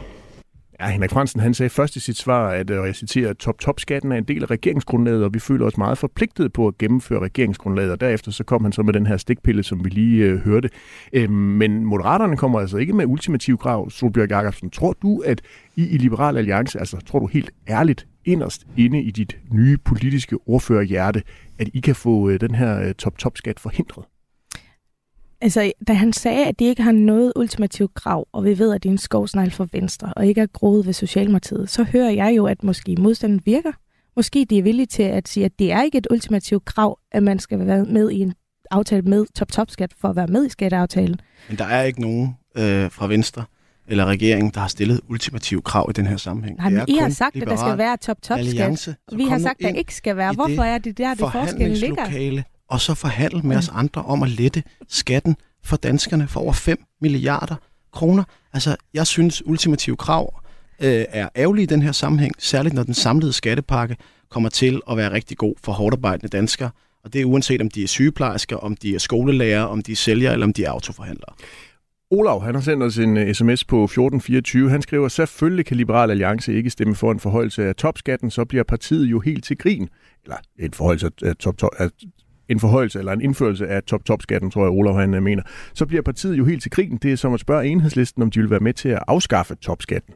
[0.80, 4.12] Ja, Henrik Fransen han sagde først i sit svar, at, øh, og jeg citerer, top-top-skatten
[4.12, 7.92] er en del af regeringsgrundlaget, og vi føler os meget forpligtet på at gennemføre regeringsgrundlaget,
[7.92, 10.70] og derefter så kom han så med den her stikpille, som vi lige øh, hørte.
[11.14, 13.90] Øhm, men Moderaterne kommer altså ikke med ultimative krav.
[13.90, 15.42] Solbjørg Jacobsen, tror du, at
[15.76, 20.38] I i Liberal Alliance, altså tror du helt ærligt, inderst inde i dit nye politiske
[20.46, 21.24] ordførerhjerte,
[21.60, 24.06] at I kan få øh, den her øh, top-top-skat forhindret?
[25.44, 28.84] Altså, da han sagde, at de ikke har noget ultimativt krav, og vi ved, at
[28.84, 32.34] det er en skovsnegl for Venstre, og ikke er groet ved Socialdemokratiet, så hører jeg
[32.36, 33.72] jo, at måske modstanden virker.
[34.16, 37.24] Måske de er villige til at sige, at det er ikke et ultimativt krav, at
[37.24, 38.34] man skal være med i en
[38.72, 41.20] aftale med top-top-skat for at være med i skatteaftalen.
[41.50, 43.44] Men der er ikke nogen øh, fra Venstre
[43.88, 46.58] eller regeringen, der har stillet ultimative krav i den her sammenhæng.
[46.58, 48.98] Nej, men I har sagt, at der skal være top-top-skat.
[49.18, 50.34] Vi har sagt, at der ikke skal være.
[50.34, 52.44] Hvorfor er det der, det forskellen ligger?
[52.70, 56.84] Og så forhandle med os andre om at lette skatten for danskerne for over 5
[57.02, 57.56] milliarder
[57.94, 58.24] kroner.
[58.54, 60.42] Altså, jeg synes, ultimative krav
[60.82, 63.98] øh, er ærgerlige i den her sammenhæng, særligt når den samlede skattepakke
[64.30, 66.70] kommer til at være rigtig god for hårdarbejdende danskere.
[67.04, 69.96] Og det er uanset om de er sygeplejersker, om de er skolelærer, om de er
[69.96, 71.34] sælgere eller om de er autoforhandlere.
[72.12, 74.70] Olav, han har sendt os en sms øh, på 1424.
[74.70, 78.64] Han skriver, selvfølgelig kan Liberal Alliance ikke stemme for en forholdelse af topskatten, så bliver
[78.64, 79.90] partiet jo helt til grin.
[80.24, 81.90] Eller en forholdelse af, top, top, af
[82.50, 86.02] en forhøjelse eller en indførelse af top-top-skatten, tror jeg, Olof han øh, mener, så bliver
[86.02, 86.98] partiet jo helt til krigen.
[86.98, 90.14] Det er som at spørge enhedslisten, om de vil være med til at afskaffe topskatten.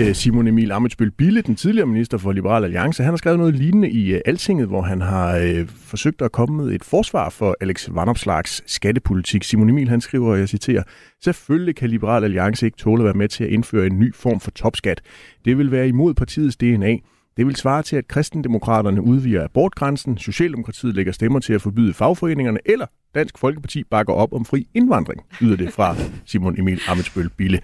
[0.00, 3.54] Øh, Simon Emil Amitsbøl Bille, den tidligere minister for Liberal Alliance, han har skrevet noget
[3.54, 7.56] lignende i øh, Altinget, hvor han har øh, forsøgt at komme med et forsvar for
[7.60, 9.44] Alex Vanopslags skattepolitik.
[9.44, 10.82] Simon Emil han skriver, og jeg citerer,
[11.24, 14.40] Selvfølgelig kan Liberal Alliance ikke tåle at være med til at indføre en ny form
[14.40, 15.00] for topskat.
[15.44, 16.96] Det vil være imod partiets DNA.
[17.36, 22.58] Det vil svare til, at kristendemokraterne udvider abortgrænsen, Socialdemokratiet lægger stemmer til at forbyde fagforeningerne,
[22.64, 27.60] eller Dansk Folkeparti bakker op om fri indvandring, yder det fra Simon Emil Amitsbøl Bille.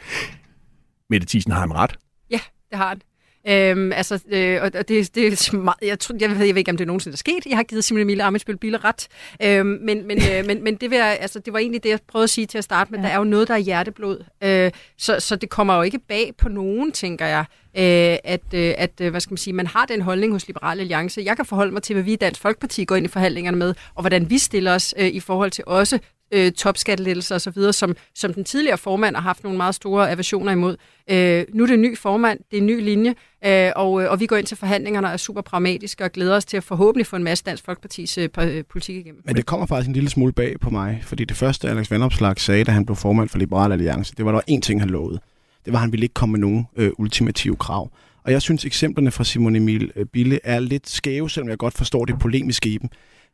[1.10, 1.98] Mette Thiesen har en ret.
[2.30, 3.00] Ja, det har han.
[3.48, 6.70] Øhm, altså, øh, og det, det er meget, jeg, tror, jeg, ved, jeg ved ikke,
[6.70, 7.46] om det nogensinde er sket.
[7.46, 9.08] Jeg har givet Simon Emil Amitsbøl Bille ret.
[9.42, 11.98] Øhm, men, men, øh, men, men det, vil jeg, altså, det var egentlig det, jeg
[12.08, 12.98] prøvede at sige til at starte med.
[12.98, 13.06] Ja.
[13.06, 14.24] Der er jo noget, der er hjerteblod.
[14.44, 17.44] Øh, så, så det kommer jo ikke bag på nogen, tænker jeg,
[17.78, 20.80] øh, at, øh, at øh, hvad skal man sige, man har den holdning hos Liberale
[20.80, 21.22] Alliance.
[21.24, 23.74] Jeg kan forholde mig til, hvad vi i Dansk Folkeparti går ind i forhandlingerne med,
[23.94, 25.98] og hvordan vi stiller os øh, i forhold til også
[26.32, 30.76] øh, topskattelettelser osv., som, som den tidligere formand har haft nogle meget store aversioner imod.
[31.10, 33.14] Øh, nu er det en ny formand, det er en ny linje,
[33.46, 36.36] øh, og, øh, og vi går ind til forhandlingerne og er super pragmatiske og glæder
[36.36, 39.22] os til at forhåbentlig få en masse Dansk Folkepartis øh, øh politik igennem.
[39.24, 42.40] Men det kommer faktisk en lille smule bag på mig, fordi det første Alex Vandopslag
[42.40, 45.20] sagde, da han blev formand for Liberal Alliance, det var der én ting, han lovede.
[45.68, 47.90] Det var, at han ville ikke komme med nogen øh, ultimative krav.
[48.24, 51.74] Og jeg synes, eksemplerne fra Simon Emil øh, Bille er lidt skæve, selvom jeg godt
[51.74, 52.88] forstår det polemiske i dem.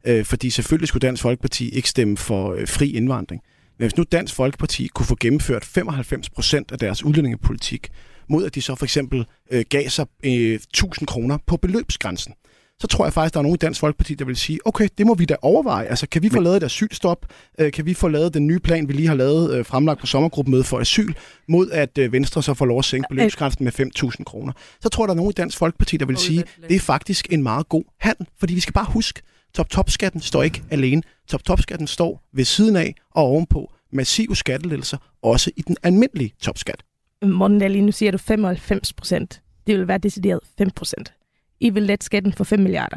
[0.07, 3.43] Øh, fordi selvfølgelig skulle Dansk Folkeparti ikke stemme for øh, fri indvandring.
[3.79, 7.89] Men hvis nu Dansk Folkeparti kunne få gennemført 95 procent af deres udlændingepolitik,
[8.29, 12.35] mod at de så for eksempel øh, gav sig øh, 1000 kroner på beløbsgrænsen,
[12.81, 15.07] så tror jeg faktisk, der er nogen i Dansk Folkeparti, der vil sige, okay, det
[15.07, 15.87] må vi da overveje.
[15.87, 17.27] Altså, kan vi få lavet et asylstop?
[17.59, 20.07] Øh, kan vi få lavet den nye plan, vi lige har lavet øh, fremlagt på
[20.07, 21.15] sommergruppemødet for asyl,
[21.49, 24.53] mod at øh, Venstre så får lov at sænke beløbsgrænsen med 5.000 kroner?
[24.81, 27.33] Så tror jeg, der er nogen i Dansk Folkeparti, der vil sige, det er faktisk
[27.33, 29.23] en meget god handel, fordi vi skal bare huske,
[29.55, 31.03] top-top-skatten står ikke alene.
[31.29, 36.83] Top-top-skatten står ved siden af og ovenpå massive skattelettelser, også i den almindelige topskat.
[37.23, 39.41] Morten Dahlin, nu siger du 95 procent.
[39.67, 41.13] Det vil være decideret 5 procent.
[41.61, 42.97] I vil lette skatten for 5 milliarder.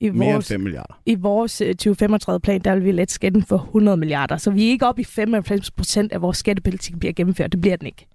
[0.00, 1.00] I Mere end vores, 5 milliarder.
[1.06, 4.36] I vores øh, 2035-plan, der vil vi lette skatten for 100 milliarder.
[4.36, 7.52] Så vi er ikke oppe i 95 procent af vores skattepolitik bliver gennemført.
[7.52, 8.06] Det bliver den ikke.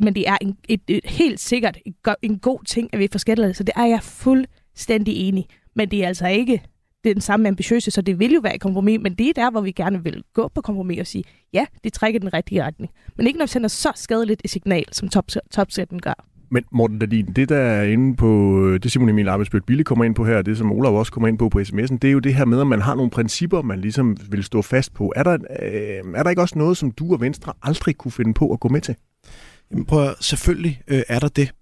[0.00, 3.08] Men det er en, et, et, helt sikkert en, go- en god ting, at vi
[3.12, 3.64] får skattelettelser.
[3.64, 5.46] Det er jeg fuldstændig enig.
[5.74, 6.62] Men det er altså ikke
[7.04, 9.32] det er den samme ambitiøse, så det vil jo være et kompromis, men det er
[9.32, 12.64] der, hvor vi gerne vil gå på kompromis og sige, ja, det trækker den rigtige
[12.64, 12.92] retning.
[13.16, 16.26] Men ikke når vi sender så skadeligt et signal, som top, topskatten gør.
[16.50, 20.04] Men Morten Dahlin, det der er inde på, øh, det Simon Emil Arbejdsbøl Bille kommer
[20.04, 22.18] ind på her, det som Olav også kommer ind på på sms'en, det er jo
[22.18, 25.12] det her med, at man har nogle principper, man ligesom vil stå fast på.
[25.16, 25.32] Er der,
[25.62, 28.60] øh, er der ikke også noget, som du og Venstre aldrig kunne finde på at
[28.60, 28.94] gå med til?
[29.70, 31.52] Jamen prøv at, selvfølgelig øh, er der det.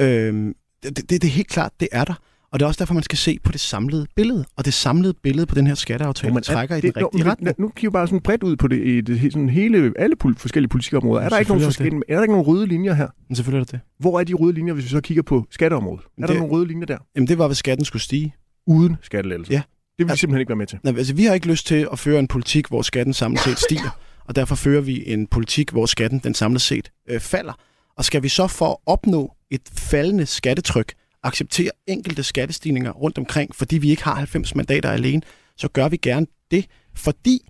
[0.00, 1.10] Øh, det, det.
[1.10, 2.14] Det er helt klart, det er der.
[2.54, 4.44] Og det er også derfor, man skal se på det samlede billede.
[4.56, 7.22] Og det samlede billede på den her skatteaftale men trækker er i den det- rigtige
[7.24, 7.54] men retning.
[7.58, 10.34] Nu kigger vi bare sådan bredt ud på det, i det, sådan hele, alle pol-
[10.38, 11.22] forskellige politikområder.
[11.22, 13.08] Er der, ikke nogen er forskellige, er der ikke nogen røde linjer her?
[13.28, 13.80] Men selvfølgelig er det det.
[13.98, 16.04] Hvor er de røde linjer, hvis vi så kigger på skatteområdet?
[16.04, 16.98] Er der Det- nogle røde linjer der?
[17.16, 18.34] Jamen det var, hvis skatten skulle stige.
[18.66, 19.52] Uden skattelettelse?
[19.52, 19.56] Ja.
[19.56, 19.64] Det
[19.98, 20.78] vil vi Altså- simpelthen ikke være med til.
[20.82, 23.58] Nej, altså, vi har ikke lyst til at føre en politik, hvor skatten samlet set
[23.58, 27.52] stiger, og derfor fører vi en politik, hvor skatten den samlet set øh, falder.
[27.96, 30.92] Og skal vi så for at opnå et faldende skattetryk,
[31.24, 35.22] acceptere enkelte skattestigninger rundt omkring, fordi vi ikke har 90 mandater alene,
[35.56, 37.48] så gør vi gerne det, fordi,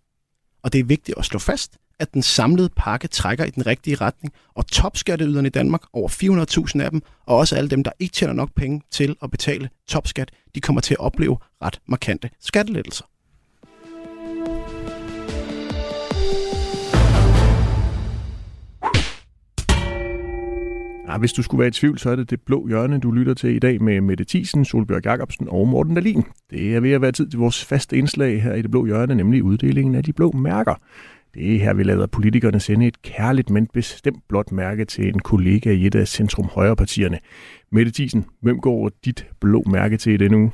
[0.63, 3.97] og det er vigtigt at slå fast, at den samlede pakke trækker i den rigtige
[3.97, 6.09] retning, og topskatteyderne i Danmark, over
[6.77, 9.71] 400.000 af dem, og også alle dem, der ikke tjener nok penge til at betale
[9.89, 13.05] topskat, de kommer til at opleve ret markante skattelettelser.
[21.09, 23.35] Ja, hvis du skulle være i tvivl, så er det det blå hjørne, du lytter
[23.35, 26.23] til i dag med Mette Thiesen, Solbjørg Jacobsen og Morten Dalin.
[26.51, 29.15] Det er ved at være tid til vores faste indslag her i det blå hjørne,
[29.15, 30.75] nemlig uddelingen af de blå mærker.
[31.35, 35.19] Det er her, vi lader politikerne sende et kærligt, men bestemt blåt mærke til en
[35.19, 37.19] kollega i et af centrum højrepartierne.
[37.73, 40.51] Mette Thiesen, hvem går dit blå mærke til i denne uge?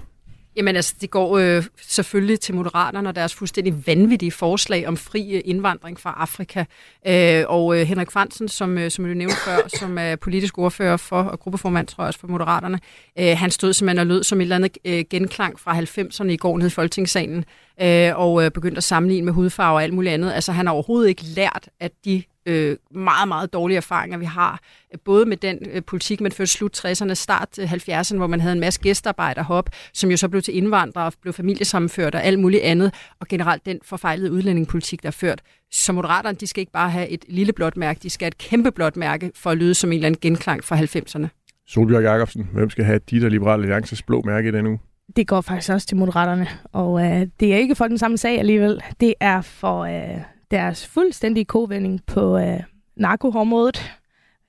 [0.56, 5.32] Jamen altså, det går øh, selvfølgelig til Moderaterne og deres fuldstændig vanvittige forslag om fri
[5.32, 6.64] øh, indvandring fra Afrika.
[7.06, 10.96] Øh, og øh, Henrik Fransen, som, øh, som du nævnte før, som er politisk ordfører
[10.96, 12.80] for, og gruppeformand, tror jeg også, for Moderaterne,
[13.18, 16.36] øh, han stod simpelthen og lød som et eller andet øh, genklang fra 90'erne i
[16.36, 17.44] går nede i Folketingssalen,
[17.82, 20.32] øh, og øh, begyndte at sammenligne med hudfarve og alt muligt andet.
[20.32, 24.60] Altså, han har overhovedet ikke lært, at de øh, meget, meget dårlige erfaringer, vi har,
[24.92, 28.40] øh, både med den øh, politik, man førte slut 60'erne, start øh, 70'erne, hvor man
[28.40, 32.24] havde en masse gæstearbejder hop, som jo så blev til indvandrere og blev familiesammenført og
[32.24, 35.42] alt muligt andet, og generelt den forfejlede udlændingepolitik, der er ført.
[35.70, 38.38] Så moderaterne, de skal ikke bare have et lille blåt mærke, de skal have et
[38.38, 41.28] kæmpe blåt mærke for at lyde som en eller anden genklang fra 90'erne.
[41.66, 44.78] Solbjørg Jacobsen, hvem skal have dit og Liberale Alliances blå mærke i denne uge?
[45.16, 48.38] Det går faktisk også til Moderaterne, og øh, det er ikke for den samme sag
[48.38, 48.82] alligevel.
[49.00, 52.60] Det er for øh, deres fuldstændige kovending på øh,
[52.96, 53.92] narkoområdet.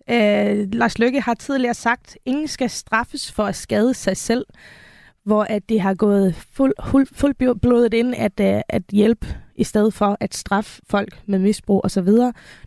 [0.10, 4.46] Øh, Lars Løkke har tidligere sagt, at ingen skal straffes for at skade sig selv,
[5.24, 9.94] hvor at det har gået fuld, fuld, fuldblodet ind at, øh, at hjælpe i stedet
[9.94, 12.10] for at straffe folk med misbrug osv.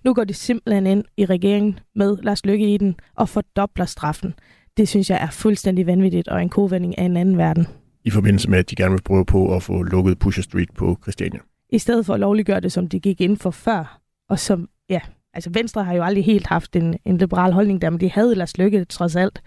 [0.04, 4.34] Nu går de simpelthen ind i regeringen med Lars Løkke i den og fordobler straffen.
[4.76, 7.66] Det synes jeg er fuldstændig vanvittigt og en kovending af en anden verden.
[8.04, 10.98] I forbindelse med, at de gerne vil prøve på at få lukket Pusher Street på
[11.02, 11.40] Christiania.
[11.74, 14.00] I stedet for at lovliggøre det, som de gik ind for før.
[14.28, 15.00] Og som, ja,
[15.34, 18.30] altså Venstre har jo aldrig helt haft en, en liberal holdning der, men de havde
[18.30, 19.42] ellers lykke trods alt.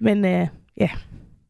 [0.00, 0.90] Men øh, ja,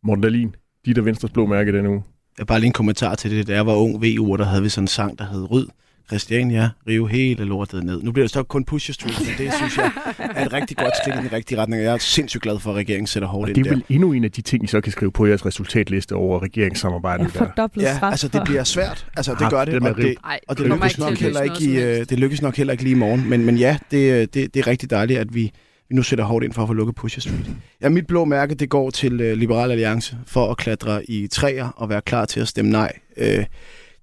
[0.02, 0.54] Morten Dahlin,
[0.86, 2.02] dit og Venstres blå mærke i denne uge.
[2.38, 3.46] Jeg bare lige en kommentar til det.
[3.46, 5.66] Da jeg var ung VU, der havde vi sådan en sang, der hed Ryd.
[6.08, 8.02] Christiania, rive hele lortet ned.
[8.02, 10.92] Nu bliver det så kun Pusher Street, men det synes jeg er et rigtig godt
[11.02, 13.48] skridt i den rigtige retning, og jeg er sindssygt glad for, at regeringen sætter hårdt
[13.48, 13.76] ind det er der.
[13.76, 17.34] vel endnu en af de ting, I så kan skrive på jeres resultatliste over regeringssamarbejdet.
[17.34, 17.68] jeg der.
[17.80, 19.06] Ja, altså det bliver svært.
[19.16, 20.16] Altså det Ah, gør det, og det,
[20.48, 22.98] og det lykkes nok heller ikke i, øh, det lykkes nok heller ikke lige i
[22.98, 23.28] morgen.
[23.28, 25.50] Men, men ja, det, øh, det, det er rigtig dejligt, at vi,
[25.88, 27.46] vi nu sætter hårdt ind for at få lukket Pusher Street.
[27.82, 31.68] Ja, mit blå mærke, det går til øh, Liberal Alliance for at klatre i træer
[31.68, 33.44] og være klar til at stemme nej øh,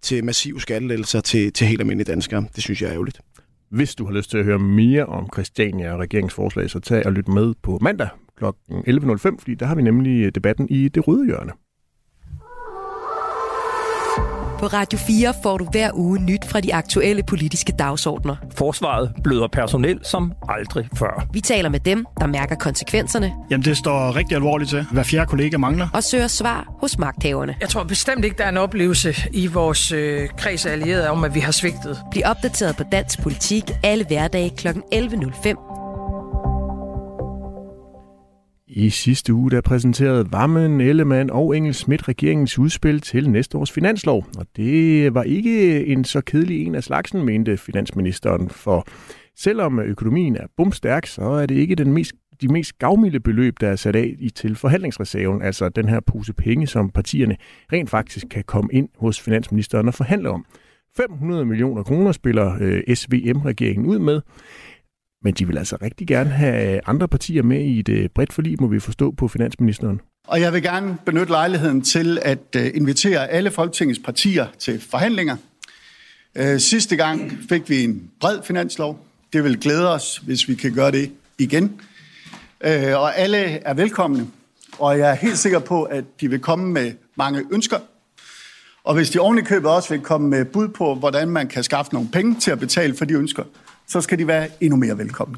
[0.01, 2.45] til massive skattelettelser til, til helt almindelige danskere.
[2.55, 3.21] Det synes jeg er ærgerligt.
[3.69, 7.13] Hvis du har lyst til at høre mere om Christiania og regeringsforslag, så tag og
[7.13, 8.45] lyt med på mandag kl.
[8.45, 11.51] 11.05, fordi der har vi nemlig debatten i det røde hjørne.
[14.61, 18.35] På Radio 4 får du hver uge nyt fra de aktuelle politiske dagsordner.
[18.57, 21.27] Forsvaret bløder personel som aldrig før.
[21.33, 23.33] Vi taler med dem, der mærker konsekvenserne.
[23.51, 24.85] Jamen, det står rigtig alvorligt til.
[24.91, 25.87] Hver fjerde kollega mangler.
[25.93, 27.55] Og søger svar hos magthaverne.
[27.61, 31.23] Jeg tror bestemt ikke, der er en oplevelse i vores øh, kreds af allierede om,
[31.23, 32.01] at vi har svigtet.
[32.11, 34.67] Bliv opdateret på dansk politik alle hverdage kl.
[34.67, 35.70] 11.05
[38.73, 43.71] i sidste uge der præsenterede Vammen, Ellemann og Engel Schmidt regeringens udspil til næste års
[43.71, 44.25] finanslov.
[44.37, 48.49] Og det var ikke en så kedelig en af slagsen, mente finansministeren.
[48.49, 48.87] For
[49.37, 52.11] selvom økonomien er bumstærk, så er det ikke den mest
[52.41, 56.33] de mest gavmilde beløb, der er sat af i til forhandlingsreserven, altså den her pose
[56.33, 57.37] penge, som partierne
[57.73, 60.45] rent faktisk kan komme ind hos finansministeren og forhandle om.
[60.97, 64.21] 500 millioner kroner spiller øh, SVM-regeringen ud med.
[65.23, 68.33] Men de vil altså rigtig gerne have øh, andre partier med i et øh, bredt
[68.33, 70.01] forlig, må vi forstå på finansministeren.
[70.27, 75.35] Og jeg vil gerne benytte lejligheden til at øh, invitere alle Folketingets partier til forhandlinger.
[76.57, 79.05] Sidste gang fik vi en bred finanslov.
[79.33, 81.81] Det vil glæde os, hvis vi kan gøre det igen.
[82.95, 84.27] Og alle er velkomne,
[84.79, 87.77] og jeg er helt sikker på, at de vil komme med mange ønsker.
[88.83, 92.09] Og hvis de ovenikøbet også vil komme med bud på, hvordan man kan skaffe nogle
[92.13, 93.43] penge til at betale for de ønsker,
[93.91, 95.37] så skal de være endnu mere velkomne.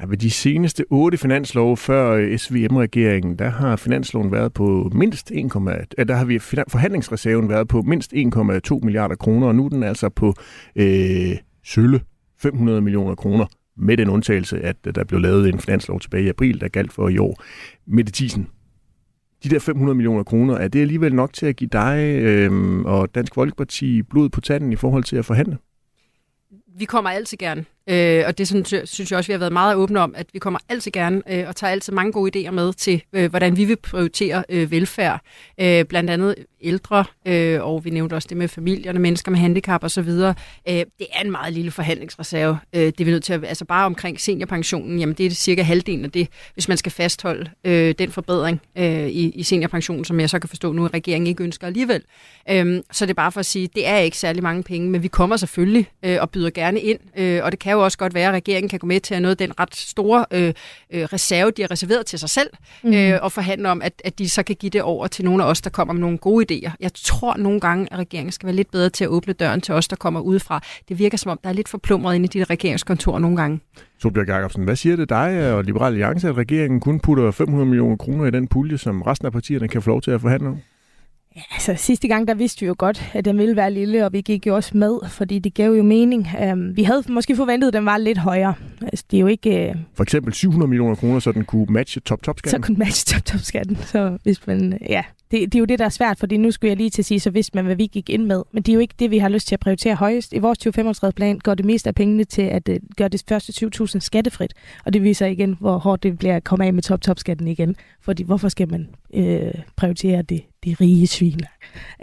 [0.00, 5.30] Ja, ved de seneste otte finanslove før øh, SVM-regeringen, der har finansloven været på mindst
[5.30, 5.56] 1,
[5.98, 9.82] øh, der har vi forhandlingsreserven været på mindst 1,2 milliarder kroner, og nu er den
[9.82, 10.34] altså på
[10.76, 12.00] øh, sølle
[12.38, 13.46] 500 millioner kroner,
[13.76, 16.92] med den undtagelse, at øh, der blev lavet en finanslov tilbage i april, der galt
[16.92, 17.42] for i år.
[17.86, 18.48] Mette Thiesen,
[19.44, 23.14] de der 500 millioner kroner, er det alligevel nok til at give dig øh, og
[23.14, 25.58] Dansk Folkeparti blod på tanden i forhold til at forhandle?
[26.78, 27.64] Vi kommer altid gerne.
[27.88, 30.38] Øh, og det synes, synes jeg også, vi har været meget åbne om, at vi
[30.38, 33.64] kommer altid gerne øh, og tager altid mange gode idéer med til, øh, hvordan vi
[33.64, 35.20] vil prioritere øh, velfærd.
[35.60, 39.84] Øh, blandt andet ældre, øh, og vi nævnte også det med familierne, mennesker med handicap
[39.84, 40.08] osv.
[40.08, 40.34] Øh,
[40.66, 42.58] det er en meget lille forhandlingsreserve.
[42.72, 45.62] Øh, det er vi nødt til at, altså bare omkring seniorpensionen, jamen det er cirka
[45.62, 50.20] halvdelen af det, hvis man skal fastholde øh, den forbedring øh, i, i seniorpensionen, som
[50.20, 52.02] jeg så kan forstå nu, at regeringen ikke ønsker alligevel.
[52.50, 55.02] Øh, så det er bare for at sige, det er ikke særlig mange penge, men
[55.02, 58.14] vi kommer selvfølgelig øh, og byder gerne ind, øh, og det kan jo også godt
[58.14, 60.54] være, at regeringen kan gå med til at noget den ret store øh,
[60.90, 62.50] øh, reserve, de har reserveret til sig selv,
[62.82, 62.94] mm.
[62.94, 65.48] øh, og forhandle om, at, at de så kan give det over til nogle af
[65.48, 66.70] os, der kommer med nogle gode idéer.
[66.80, 69.74] Jeg tror nogle gange, at regeringen skal være lidt bedre til at åbne døren til
[69.74, 70.62] os, der kommer udefra.
[70.88, 73.60] Det virker som om, der er lidt for plumret inde i de regeringskontorer nogle gange.
[74.00, 77.96] Torbjørn Jacobsen, hvad siger det dig og Liberal Alliance, at regeringen kun putter 500 millioner
[77.96, 80.58] kroner i den pulje, som resten af partierne kan få lov til at forhandle om?
[81.38, 84.12] Ja, altså sidste gang, der vidste vi jo godt, at den ville være lille, og
[84.12, 86.28] vi gik jo også med, fordi det gav jo mening.
[86.52, 88.54] Um, vi havde måske forventet, at den var lidt højere.
[88.82, 89.72] Altså, det er jo ikke...
[89.74, 89.80] Uh...
[89.94, 92.62] For eksempel 700 millioner kroner, så den kunne matche top-top-skatten?
[92.62, 93.76] Så kunne matche top-top-skatten.
[93.76, 96.68] Så hvis man, ja, det, det er jo det, der er svært, fordi nu skulle
[96.68, 98.42] jeg lige til at sige, så vidste man, hvad vi gik ind med.
[98.52, 100.32] Men det er jo ikke det, vi har lyst til at prioritere højest.
[100.32, 103.98] I vores 2035-plan går det mest af pengene til at uh, gøre det første 20.000
[103.98, 104.54] skattefrit.
[104.84, 107.76] Og det viser igen, hvor hårdt det bliver at komme af med top-top-skatten igen.
[108.00, 111.40] Fordi hvorfor skal man uh, prioritere det, de rige svin?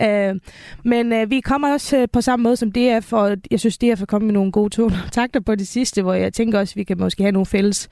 [0.02, 0.36] Øh,
[0.84, 4.02] men øh, vi kommer også øh, på samme måde som DF, og jeg synes, DF
[4.02, 6.76] er kommet med nogle gode toner takter på det sidste, hvor jeg tænker også, at
[6.76, 7.90] vi kan måske have nogle fælles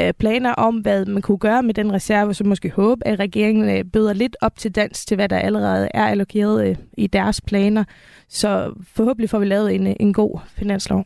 [0.00, 3.68] øh, planer om, hvad man kunne gøre med den reserve, så måske håbe, at regeringen
[3.68, 7.40] øh, bøder lidt op til dans til, hvad der allerede er allokeret øh, i deres
[7.40, 7.84] planer.
[8.28, 11.04] Så forhåbentlig får vi lavet en, øh, en god finanslov.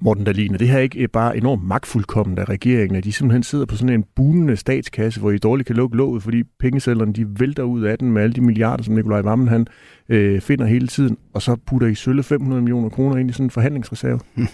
[0.00, 3.42] Morten Dahlin, er det her ikke eh, bare enormt magtfuldkommen af regeringen, at de simpelthen
[3.42, 7.40] sidder på sådan en bunende statskasse, hvor I dårligt kan lukke låget, fordi pengesedlerne de
[7.40, 9.66] vælter ud af den med alle de milliarder, som Nikolaj Vammen han,
[10.08, 13.46] øh, finder hele tiden, og så putter I sølle 500 millioner kroner ind i sådan
[13.46, 14.20] en forhandlingsreserve?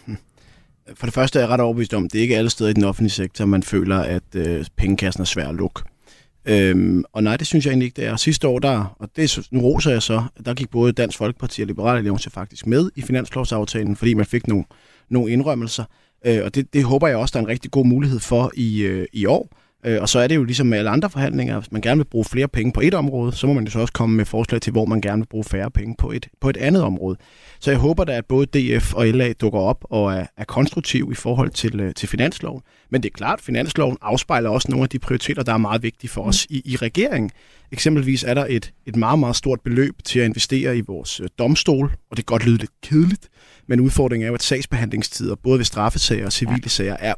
[0.95, 2.73] For det første er jeg ret overbevist om, at det er ikke alle steder i
[2.73, 5.83] den offentlige sektor, man føler, at øh, pengekassen er svær at lukke.
[6.45, 8.17] Øhm, og nej, det synes jeg egentlig ikke, det er.
[8.17, 11.67] Sidste år, der, og det, nu roser jeg så, der gik både Dansk Folkeparti og
[11.67, 14.65] Liberale Alliance faktisk med i finanslovsaftalen, fordi man fik nogle,
[15.11, 15.85] nogle indrømmelser.
[16.27, 18.83] Øh, og det, det håber jeg også, der er en rigtig god mulighed for i,
[18.83, 19.49] øh, i år.
[19.85, 22.05] Øh, og så er det jo ligesom med alle andre forhandlinger, hvis man gerne vil
[22.05, 24.61] bruge flere penge på et område, så må man jo så også komme med forslag
[24.61, 27.17] til, hvor man gerne vil bruge færre penge på et, på et andet område.
[27.61, 31.09] Så jeg håber da, at både DF og LA dukker op og er, er konstruktiv
[31.13, 32.63] i forhold til, øh, til finansloven.
[32.91, 35.83] Men det er klart, at finansloven afspejler også nogle af de prioriteter, der er meget
[35.83, 37.31] vigtige for os i, i regeringen.
[37.73, 41.29] Eksempelvis er der et, et meget, meget stort beløb til at investere i vores øh,
[41.39, 43.29] domstol, og det kan godt lyde lidt kedeligt,
[43.67, 47.15] men udfordringen er jo, at sagsbehandlingstider, både ved straffesager og civile sager, er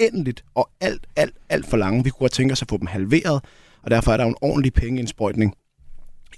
[0.00, 2.04] uendeligt og alt, alt, alt for lange.
[2.04, 3.40] Vi kunne godt tænke os at få dem halveret,
[3.82, 5.54] og derfor er der en ordentlig pengeindsprøjtning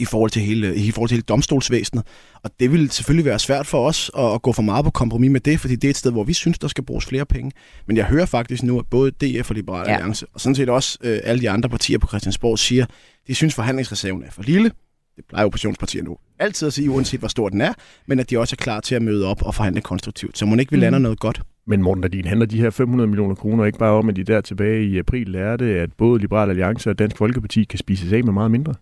[0.01, 2.05] i forhold til hele, i forhold til hele domstolsvæsenet.
[2.43, 5.31] Og det vil selvfølgelig være svært for os at, at gå for meget på kompromis
[5.31, 7.53] med det, fordi det er et sted, hvor vi synes, der skal bruges flere penge.
[7.87, 9.97] Men jeg hører faktisk nu, at både DF og Liberale ja.
[9.97, 12.87] Alliance, og sådan set også øh, alle de andre partier på Christiansborg, siger,
[13.27, 14.71] de synes, forhandlingsreserven er for lille.
[15.17, 17.73] Det plejer oppositionspartier nu altid at sige, uanset hvor stor den er,
[18.07, 20.39] men at de også er klar til at møde op og forhandle konstruktivt.
[20.39, 21.03] Så må ikke vi lander Mm.
[21.03, 21.41] noget godt.
[21.69, 24.41] Men Morten Dahlin, handler de her 500 millioner kroner ikke bare om, at de der
[24.41, 28.33] tilbage i april lærte, at både Liberal Alliance og Dansk Folkeparti kan spises af med
[28.33, 28.75] meget mindre?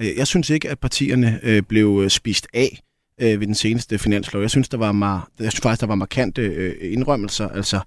[0.00, 2.80] Øh, jeg synes ikke, at partierne øh, blev øh, spist af
[3.20, 4.42] ved den seneste finanslov.
[4.42, 7.48] Jeg synes, der var, mar- jeg synes faktisk, der var markante indrømmelser.
[7.48, 7.80] Altså,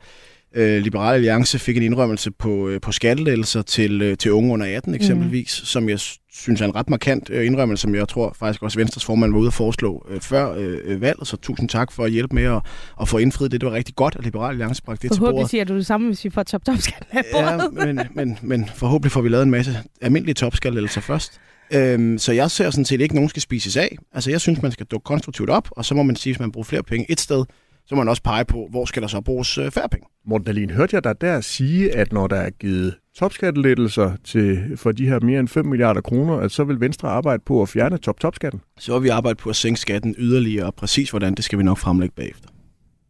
[0.55, 4.77] øh, Liberale Alliance fik en indrømmelse på, øh, på skattelettelser til, øh, til unge under
[4.77, 5.65] 18 eksempelvis, mm.
[5.65, 5.99] som jeg
[6.33, 9.39] synes er en ret markant øh, indrømmelse, som jeg tror faktisk også Venstres formand var
[9.39, 11.27] ude at foreslå øh, før øh, valget.
[11.27, 12.61] Så tusind tak for at hjælpe med at,
[13.01, 13.61] at få indfriet det.
[13.61, 15.49] Det var rigtig godt, at Liberale Alliance bragte det til Forhåbentlig bordet.
[15.49, 17.73] siger du det samme, hvis vi får top top skatten af Ja, bordet.
[17.87, 21.39] men, men, men forhåbentlig får vi lavet en masse almindelige topskattelettelser først.
[21.73, 23.97] Øhm, så jeg ser sådan set ikke, at nogen skal spises af.
[24.13, 26.51] Altså jeg synes, man skal dukke konstruktivt op, og så må man sige, hvis man
[26.51, 27.45] bruger flere penge et sted,
[27.85, 30.07] så må man også pege på, hvor skal der så bruges øh, færre penge.
[30.25, 34.91] Morten Dahlin, hørte jeg dig der sige, at når der er givet topskattelettelser til, for
[34.91, 37.97] de her mere end 5 milliarder kroner, at så vil Venstre arbejde på at fjerne
[37.97, 38.61] top-top-skatten?
[38.79, 41.63] Så vil vi arbejde på at sænke skatten yderligere, og præcis hvordan, det skal vi
[41.63, 42.49] nok fremlægge bagefter.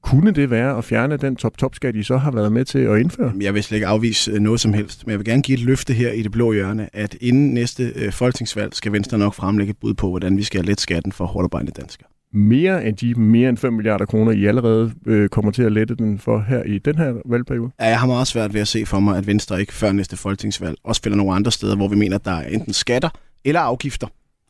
[0.02, 3.34] Kunne det være at fjerne den top-top-skat, I så har været med til at indføre?
[3.42, 5.64] Jeg vil slet ikke afvise øh, noget som helst, men jeg vil gerne give et
[5.64, 9.72] løfte her i det blå hjørne, at inden næste øh, folketingsvalg skal Venstre nok fremlægge
[9.72, 12.08] et bud på, hvordan vi skal lette skatten for hårdarbejdende danskere.
[12.34, 15.96] Mere end de mere end 5 milliarder kroner, I allerede øh, kommer til at lette
[15.96, 17.72] den for her i den her valgperiode?
[17.80, 20.18] Ja, jeg har meget svært ved at se for mig, at Venstre ikke før næste
[20.18, 23.10] folketingsvalg også finder nogle andre steder, hvor vi mener, at der er enten skatter
[23.46, 24.08] eller afgifter.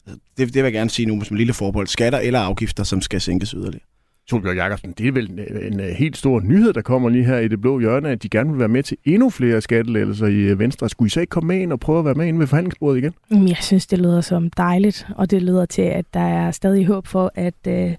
[0.08, 1.88] Altså, det, det vil jeg gerne sige nu som en lille forbehold.
[1.88, 3.86] Skatter eller afgifter, som skal sænkes yderligere.
[4.30, 7.38] Solbjørg Jacobsen, det er vel en, en, en helt stor nyhed, der kommer lige her
[7.38, 10.36] i det blå hjørne, at de gerne vil være med til endnu flere skattelettelser i
[10.36, 10.90] øh, Venstre.
[10.90, 12.98] Skulle I så ikke komme med ind og prøve at være med ind ved forhandlingsbordet
[12.98, 13.14] igen?
[13.48, 17.08] Jeg synes, det lyder som dejligt, og det lyder til, at der er stadig håb
[17.08, 17.96] for, at øh,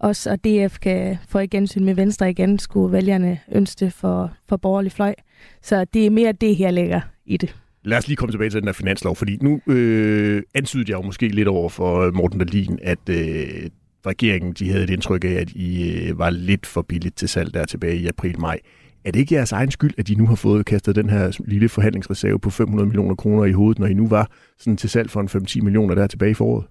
[0.00, 4.92] os og DF kan få igensyn med Venstre igen, skulle vælgerne ønske for, for borgerlig
[4.92, 5.14] fløj.
[5.62, 7.56] Så det er mere det her ligger i det.
[7.84, 11.02] Lad os lige komme tilbage til den der finanslov, fordi nu øh, antydede jeg jo
[11.02, 13.70] måske lidt over for Morten Dahlin, at øh,
[14.06, 17.54] regeringen de havde et indtryk af, at I øh, var lidt for billigt til salg
[17.54, 18.58] der tilbage i april-maj.
[19.04, 21.68] Er det ikke jeres egen skyld, at I nu har fået kastet den her lille
[21.68, 25.20] forhandlingsreserve på 500 millioner kroner i hovedet, når I nu var sådan til salg for
[25.20, 26.64] en 5-10 millioner der tilbage i foråret?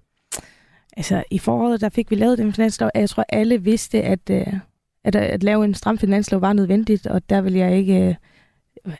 [0.96, 4.30] Altså, i foråret, der fik vi lavet den finanslov, og jeg tror, alle vidste, at,
[4.30, 4.46] øh,
[5.04, 8.08] at, at lave en stram finanslov var nødvendigt, og der vil jeg ikke...
[8.08, 8.14] Øh,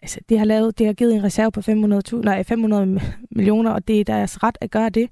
[0.03, 3.01] altså, det har, lavet, det har givet en reserve på 500, nej, 500
[3.31, 5.09] millioner, og det er deres ret at gøre det.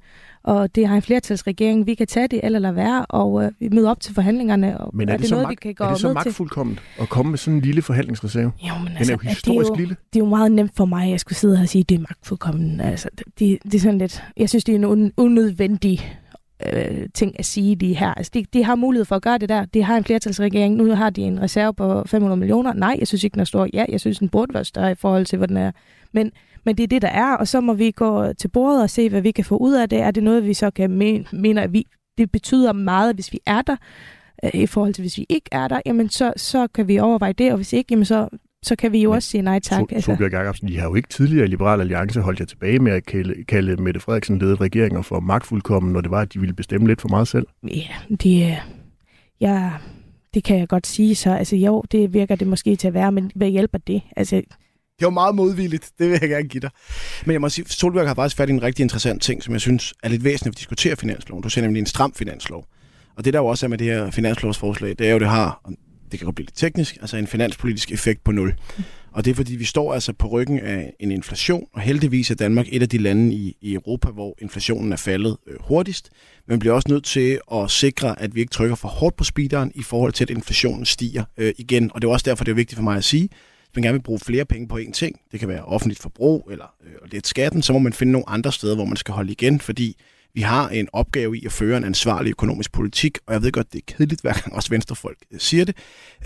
[0.49, 1.87] Og det har en flertalsregering.
[1.87, 4.81] Vi kan tage det eller lade være, og øh, vi møder op til forhandlingerne.
[4.81, 6.81] Og Men er, er det, det noget, mag- vi kan gå er det så magtfuldkomment
[7.01, 8.53] at komme med sådan en lille forhandlingsreserve?
[8.69, 9.97] Jo, men Den altså, er jo historisk det er jo, lille.
[10.13, 11.89] Det er jo meget nemt for mig, at jeg skulle sidde her og sige, at
[11.89, 12.81] det er magtfuldkommen.
[12.81, 14.23] Altså, det, det er sådan lidt...
[14.37, 16.19] Jeg synes, det er en un- unødvendig
[16.73, 18.15] øh, ting at sige lige her.
[18.15, 19.65] Altså, de, de har mulighed for at gøre det der.
[19.65, 20.75] De har en flertalsregering.
[20.77, 22.73] Nu har de en reserve på 500 millioner.
[22.73, 23.69] Nej, jeg synes ikke, den er stor.
[23.73, 25.71] Ja, jeg synes, den burde være større i forhold til, hvad den er.
[26.13, 26.31] Men,
[26.69, 29.09] men det er det, der er, og så må vi gå til bordet og se,
[29.09, 30.01] hvad vi kan få ud af det.
[30.01, 31.87] Er det noget, vi så kan mene, mener, at vi,
[32.19, 33.77] det betyder meget, hvis vi er der,
[34.45, 37.33] øh, i forhold til, hvis vi ikke er der, jamen så, så kan vi overveje
[37.33, 38.29] det, og hvis ikke, jamen så,
[38.63, 39.93] så kan vi jo også sige nej tak.
[39.93, 40.07] Altså.
[40.07, 43.07] Solbjørg Jacobsen, I har jo ikke tidligere i Liberal Alliance holdt jer tilbage med at
[43.07, 46.87] kalde, kalde Mette Frederiksen ledede regeringer for magtfuldkommen, når det var, at de ville bestemme
[46.87, 47.47] lidt for meget selv.
[47.63, 48.57] Ja, det,
[49.41, 49.73] ja,
[50.35, 51.31] det kan jeg godt sige så.
[51.31, 54.03] Altså jo, det virker det måske til at være, men hvad hjælper det?
[54.17, 54.43] Altså,
[54.99, 56.71] det var meget modvilligt, det vil jeg gerne give dig.
[57.25, 59.61] Men jeg må sige, Solberg har faktisk fat i en rigtig interessant ting, som jeg
[59.61, 61.43] synes er lidt væsentligt at diskutere finansloven.
[61.43, 62.67] Du ser nemlig en stram finanslov.
[63.17, 65.61] Og det der jo også er med det her finanslovsforslag, det er jo, det har,
[65.65, 65.73] og
[66.11, 68.55] det kan godt blive lidt teknisk, altså en finanspolitisk effekt på nul.
[69.13, 72.35] Og det er fordi, vi står altså på ryggen af en inflation, og heldigvis er
[72.35, 76.11] Danmark et af de lande i, i Europa, hvor inflationen er faldet øh, hurtigst.
[76.47, 79.25] Men vi bliver også nødt til at sikre, at vi ikke trykker for hårdt på
[79.25, 81.91] speederen i forhold til, at inflationen stiger øh, igen.
[81.95, 83.29] Og det er også derfor, det er vigtigt for mig at sige,
[83.79, 86.75] man gerne vil bruge flere penge på én ting, det kan være offentligt forbrug eller
[86.87, 89.61] øh, lidt skatten, så må man finde nogle andre steder, hvor man skal holde igen,
[89.61, 89.97] fordi
[90.35, 93.73] vi har en opgave i at føre en ansvarlig økonomisk politik, og jeg ved godt,
[93.73, 95.77] det er kedeligt, hver gang også venstrefolk øh, siger det,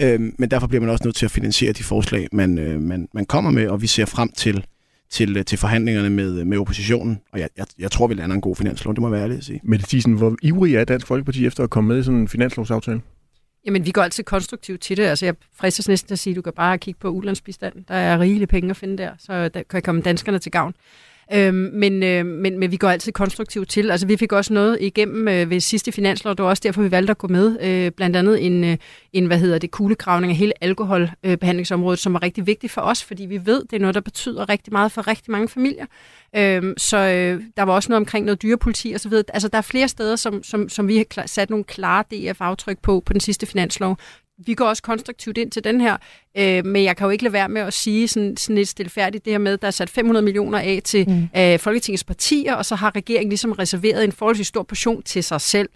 [0.03, 3.09] øh, men derfor bliver man også nødt til at finansiere de forslag, man, øh, man,
[3.15, 4.65] man kommer med, og vi ser frem til,
[5.11, 8.35] til, øh, til forhandlingerne med, øh, med oppositionen, og jeg, jeg, jeg tror, vi lander
[8.35, 9.61] en god finanslov, det må jeg være ærlig at sige.
[9.65, 13.01] Mette Thiesen, hvor ivrig er Dansk Folkeparti efter at komme med i sådan en finanslovsaftale?
[13.67, 15.03] Jamen, vi går altid konstruktivt til det.
[15.03, 17.85] Altså, jeg fristes næsten til at sige, at du kan bare kigge på ulandsbistanden.
[17.89, 20.75] Der er rigelige penge at finde der, så der kan komme danskerne til gavn.
[21.35, 23.91] Øhm, men, øh, men, men vi går altid konstruktivt til.
[23.91, 26.35] Altså, vi fik også noget igennem øh, ved sidste finanslov.
[26.35, 27.59] Det var også derfor, vi valgte at gå med.
[27.63, 28.77] Øh, blandt andet en, øh,
[29.13, 33.27] en, hvad hedder det, kuglegravning af hele alkoholbehandlingsområdet, som var rigtig vigtigt for os, fordi
[33.27, 35.87] vi ved, det er noget, der betyder rigtig meget for rigtig mange familier.
[36.37, 39.25] Øh, så øh, der var også noget omkring noget dyrepoliti og så.
[39.29, 43.03] Altså, der er flere steder, som, som, som vi har sat nogle klare DF-aftryk på
[43.07, 43.97] på den sidste finanslov
[44.39, 45.97] vi går også konstruktivt ind til den her,
[46.37, 49.25] øh, men jeg kan jo ikke lade være med at sige sådan, sådan lidt stilfærdigt
[49.25, 51.41] det her med, at der er sat 500 millioner af til mm.
[51.41, 55.41] øh, Folketingets partier, og så har regeringen ligesom reserveret en forholdsvis stor portion til sig
[55.41, 55.69] selv.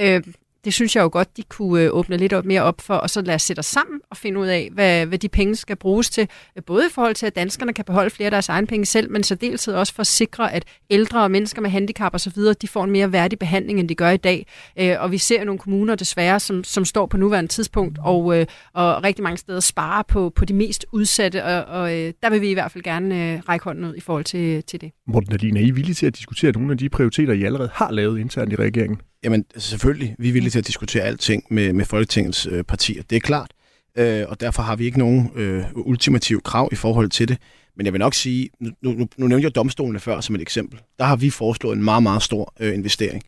[0.00, 0.22] Øh,
[0.64, 3.10] det synes jeg jo godt, de kunne øh, åbne lidt op, mere op for, og
[3.10, 5.76] så lad os sætte os sammen og finde ud af, hvad, hvad de penge skal
[5.76, 6.28] bruges til.
[6.66, 9.22] Både i forhold til, at danskerne kan beholde flere af deres egne penge selv, men
[9.22, 12.32] så dels også for at sikre, at ældre og mennesker med handicap osv.,
[12.62, 14.46] de får en mere værdig behandling, end de gør i dag.
[14.78, 18.46] Øh, og vi ser nogle kommuner desværre, som, som står på nuværende tidspunkt, og, øh,
[18.74, 21.88] og rigtig mange steder sparer på, på de mest udsatte, og, og
[22.22, 24.92] der vil vi i hvert fald gerne række hånden ud i forhold til, til det.
[25.06, 27.90] Morten Dahlin, er I villige til at diskutere nogle af de prioriteter, I allerede har
[27.90, 29.00] lavet internt i regeringen?
[29.24, 33.16] Jamen selvfølgelig, vi er villige til at diskutere alting med, med Folketingets øh, partier, det
[33.16, 33.50] er klart.
[33.98, 37.38] Øh, og derfor har vi ikke nogen øh, ultimative krav i forhold til det.
[37.76, 40.80] Men jeg vil nok sige, nu, nu, nu nævnte jeg domstolene før som et eksempel.
[40.98, 43.22] Der har vi foreslået en meget, meget stor øh, investering.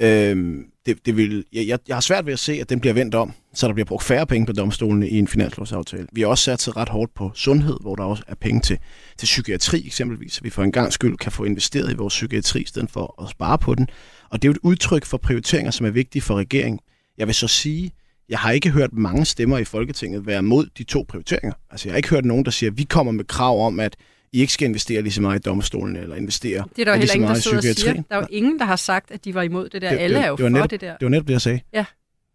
[0.00, 3.14] Øh, det, det vil, jeg, jeg har svært ved at se, at den bliver vendt
[3.14, 6.06] om, så der bliver brugt færre penge på domstolene i en finanslovsaftale.
[6.12, 8.78] Vi har også sat sig ret hårdt på sundhed, hvor der også er penge til,
[9.18, 12.60] til psykiatri eksempelvis, så vi for en gang skyld kan få investeret i vores psykiatri,
[12.60, 13.88] i stedet for at spare på den.
[14.30, 16.80] Og det er jo et udtryk for prioriteringer, som er vigtige for regeringen.
[17.18, 17.92] Jeg vil så sige,
[18.28, 21.52] jeg har ikke hørt mange stemmer i Folketinget være mod de to prioriteringer.
[21.70, 23.96] Altså jeg har ikke hørt nogen, der siger, at vi kommer med krav om, at
[24.32, 26.98] i ikke skal investere lige så meget i domstolen, eller investere Det er der jo
[26.98, 27.92] heller ingen, der sidder og siger.
[27.92, 29.90] Der er jo ingen, der har sagt, at de var imod det der.
[29.90, 30.96] Det, Alle det, er jo det for netop, det der.
[30.96, 31.60] Det var netop det, jeg sagde.
[31.74, 31.84] Ja.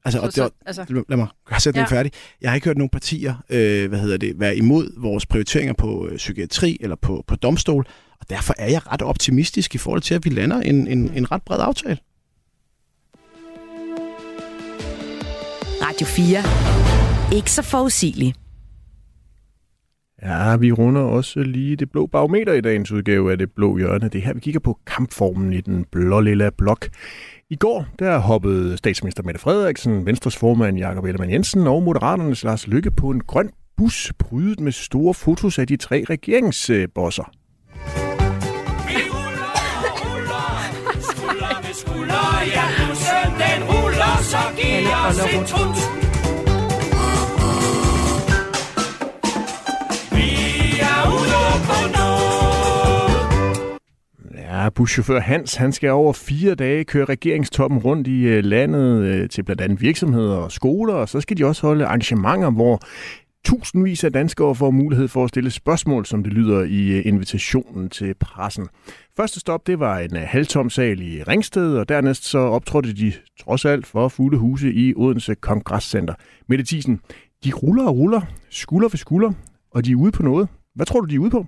[0.05, 1.27] Altså, og Så- det var, altså- lad mig
[1.59, 1.83] sætte ja.
[1.85, 2.11] Den færdig.
[2.41, 6.07] Jeg har ikke hørt nogen partier øh, hvad hedder det, være imod vores prioriteringer på
[6.07, 7.85] øh, psykiatri eller på, på domstol,
[8.19, 11.31] og derfor er jeg ret optimistisk i forhold til, at vi lander en, en, en
[11.31, 11.97] ret bred aftale.
[15.81, 17.37] Radio 4.
[17.37, 18.33] Ikke så forudsigelig.
[20.25, 24.09] Ja, vi runder også lige det blå barometer i dagens udgave af det blå hjørne.
[24.09, 26.89] Det er her, vi kigger på kampformen i den blå lille blok.
[27.49, 32.67] I går der hoppede statsminister Mette Frederiksen, Venstres formand Jakob Ellemann Jensen og Moderaternes Lars
[32.67, 37.31] Lykke på en grøn bus prydet med store fotos af de tre regeringsbosser.
[40.99, 46.12] Skulder ved skulder, ja, bussen den ruller, så giv os.
[54.53, 59.29] Ja, buschauffør Hans, han skal over fire dage køre regeringstoppen rundt i øh, landet øh,
[59.29, 62.79] til blandt andet virksomheder og skoler, og så skal de også holde arrangementer, hvor
[63.45, 67.89] tusindvis af danskere får mulighed for at stille spørgsmål, som det lyder i øh, invitationen
[67.89, 68.67] til pressen.
[69.17, 73.65] Første stop, det var en halvtom sal i Ringsted, og dernæst så optrådte de trods
[73.65, 76.13] alt for fulde huse i Odense Kongresscenter.
[76.49, 76.99] Mette Thiesen,
[77.43, 79.31] de ruller og ruller, skulder for skulder,
[79.71, 80.49] og de er ude på noget.
[80.75, 81.45] Hvad tror du, de er ude på?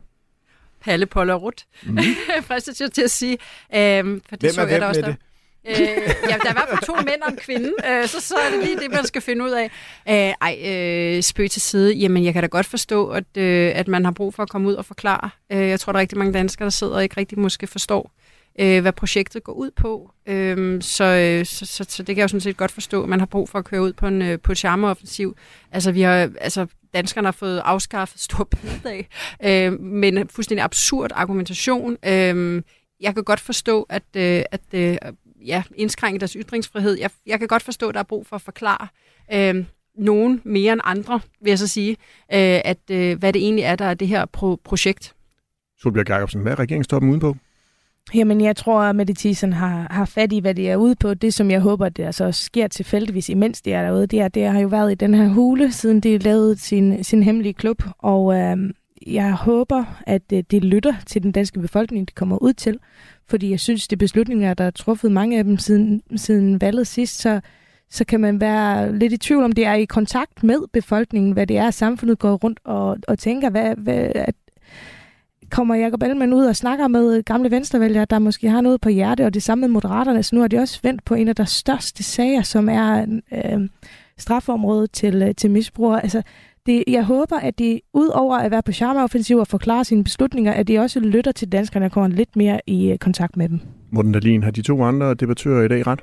[0.86, 1.66] Palle, Polle og Rut.
[1.84, 1.98] Mm.
[2.48, 3.38] Fristet jeg til at sige.
[3.76, 5.14] Øhm, for det Hvem så er jeg hvem også der.
[5.68, 5.78] Øh,
[6.30, 8.80] ja, der er fald to mænd og en kvinde, øh, så, så er det lige
[8.80, 9.66] det, man skal finde ud af.
[10.10, 11.94] Øh, ej, øh, spøg til side.
[11.94, 14.68] Jamen, jeg kan da godt forstå, at, øh, at man har brug for at komme
[14.68, 15.30] ud og forklare.
[15.52, 18.12] Øh, jeg tror, der er rigtig mange danskere, der sidder og ikke rigtig måske forstår,
[18.60, 20.12] øh, hvad projektet går ud på.
[20.28, 23.20] Øh, så, så, så, så det kan jeg jo sådan set godt forstå, at man
[23.20, 25.38] har brug for at køre ud på en, øh, på et charmeoffensiv.
[25.72, 29.08] Altså, vi har, altså, danskerne har fået afskaffet stor bededag,
[29.44, 31.98] øh, men fuldstændig absurd argumentation.
[32.06, 32.62] Øh,
[33.02, 34.98] jeg kan godt forstå, at, øh, at øh,
[35.46, 37.00] ja, indskrænke deres ytringsfrihed.
[37.00, 38.88] Jeg, jeg kan godt forstå, at der er brug for at forklare
[39.34, 39.66] øh,
[39.98, 41.92] nogen mere end andre, vil jeg så sige,
[42.34, 45.16] øh, at øh, hvad det egentlig er, der er det her pro- projekt.
[45.82, 47.36] Solbjerg Jacobsen, hvad er regeringstoppen udenpå?
[48.14, 51.14] Jamen, jeg tror, at Mette Thiesen har, har fat i, hvad det er ude på.
[51.14, 54.46] Det, som jeg håber, det altså sker tilfældigvis, imens det er derude, det, er, det
[54.46, 57.84] har jo været i den her hule, siden de lavede sin, sin hemmelige klub.
[58.00, 58.58] Og øh,
[59.08, 62.80] jeg håber, at øh, det lytter til den danske befolkning, de kommer ud til.
[63.28, 66.88] Fordi jeg synes, det er beslutninger, der er truffet mange af dem siden, siden valget
[66.88, 67.42] sidst, så,
[67.90, 71.48] så kan man være lidt i tvivl om, det er i kontakt med befolkningen, hvad
[71.48, 74.36] det er, samfundet går rundt og, og tænker, hvad, hvad, at
[75.52, 79.26] kommer Jacob Ellemann ud og snakker med gamle venstrevælgere, der måske har noget på hjerte,
[79.26, 81.46] og det samme med moderaterne, så nu har de også vendt på en af de
[81.46, 83.70] største sager, som er øh,
[84.18, 86.04] strafområdet til, øh, til misbrugere.
[86.04, 86.22] Altså,
[86.66, 90.54] det, jeg håber, at de ud over at være på charmeoffensiv og forklare sine beslutninger,
[90.54, 93.60] at de også lytter til danskerne og kommer lidt mere i øh, kontakt med dem.
[93.92, 96.00] Morten Dahlin, har de to andre debattører i dag ret?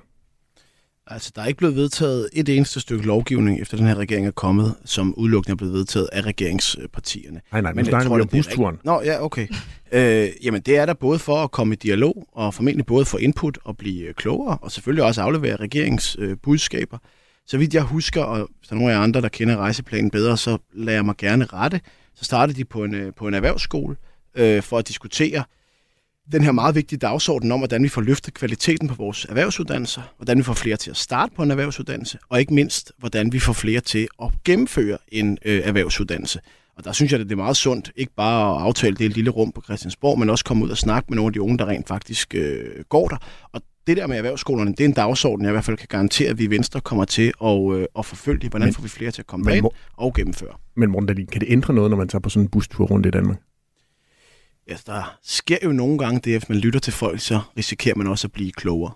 [1.07, 4.31] Altså, der er ikke blevet vedtaget et eneste stykke lovgivning, efter den her regering er
[4.31, 7.41] kommet, som udelukkende er blevet vedtaget af regeringspartierne.
[7.53, 8.75] Nej, nej, nu jeg snakker vi om er busturen.
[8.75, 8.85] rigtigt.
[8.85, 9.49] Nå, ja, okay.
[9.93, 13.19] øh, jamen, det er der både for at komme i dialog, og formentlig både for
[13.19, 16.31] input og blive øh, klogere, og selvfølgelig også aflevere regeringsbudskaber.
[16.31, 16.99] Øh, budskaber.
[17.47, 20.11] så vidt jeg husker, og hvis der er nogen af jer andre, der kender rejseplanen
[20.11, 21.81] bedre, så lader jeg mig gerne rette.
[22.15, 23.97] Så startede de på en, øh, på en erhvervsskole
[24.35, 25.45] øh, for at diskutere
[26.33, 30.39] den her meget vigtige dagsorden om, hvordan vi får løftet kvaliteten på vores erhvervsuddannelser, hvordan
[30.39, 33.53] vi får flere til at starte på en erhvervsuddannelse, og ikke mindst, hvordan vi får
[33.53, 36.41] flere til at gennemføre en øh, erhvervsuddannelse.
[36.77, 39.31] Og der synes jeg, at det er meget sundt, ikke bare at aftale det lille
[39.31, 41.67] rum på Christiansborg, men også komme ud og snakke med nogle af de unge, der
[41.67, 43.17] rent faktisk øh, går der.
[43.53, 46.31] Og det der med erhvervsskolerne, det er en dagsorden, jeg i hvert fald kan garantere,
[46.31, 48.49] at vi i Venstre kommer til at, øh, at forfølge.
[48.49, 49.67] Hvordan men, får vi flere til at komme men, ind
[49.97, 50.55] og gennemføre?
[50.77, 53.07] Men Morten Dahlin, kan det ændre noget, når man tager på sådan en bustur rundt
[53.07, 53.39] i Danmark?
[54.69, 58.07] Ja, der sker jo nogle gange det, at man lytter til folk, så risikerer man
[58.07, 58.93] også at blive klogere.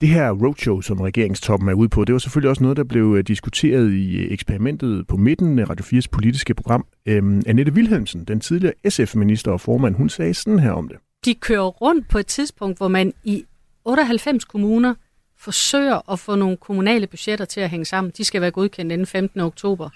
[0.00, 3.14] Det her roadshow, som regeringstoppen er ude på, det var selvfølgelig også noget, der blev
[3.18, 6.86] øh, diskuteret i øh, eksperimentet på midten af Radio 4's politiske program.
[7.06, 10.96] Øhm, Annette Wilhelmsen, den tidligere SF-minister og formand, hun sagde sådan her om det.
[11.24, 13.44] De kører rundt på et tidspunkt, hvor man i
[13.84, 14.94] 98 kommuner
[15.38, 18.12] forsøger at få nogle kommunale budgetter til at hænge sammen.
[18.16, 19.40] De skal være godkendt inden 15.
[19.40, 19.90] oktober.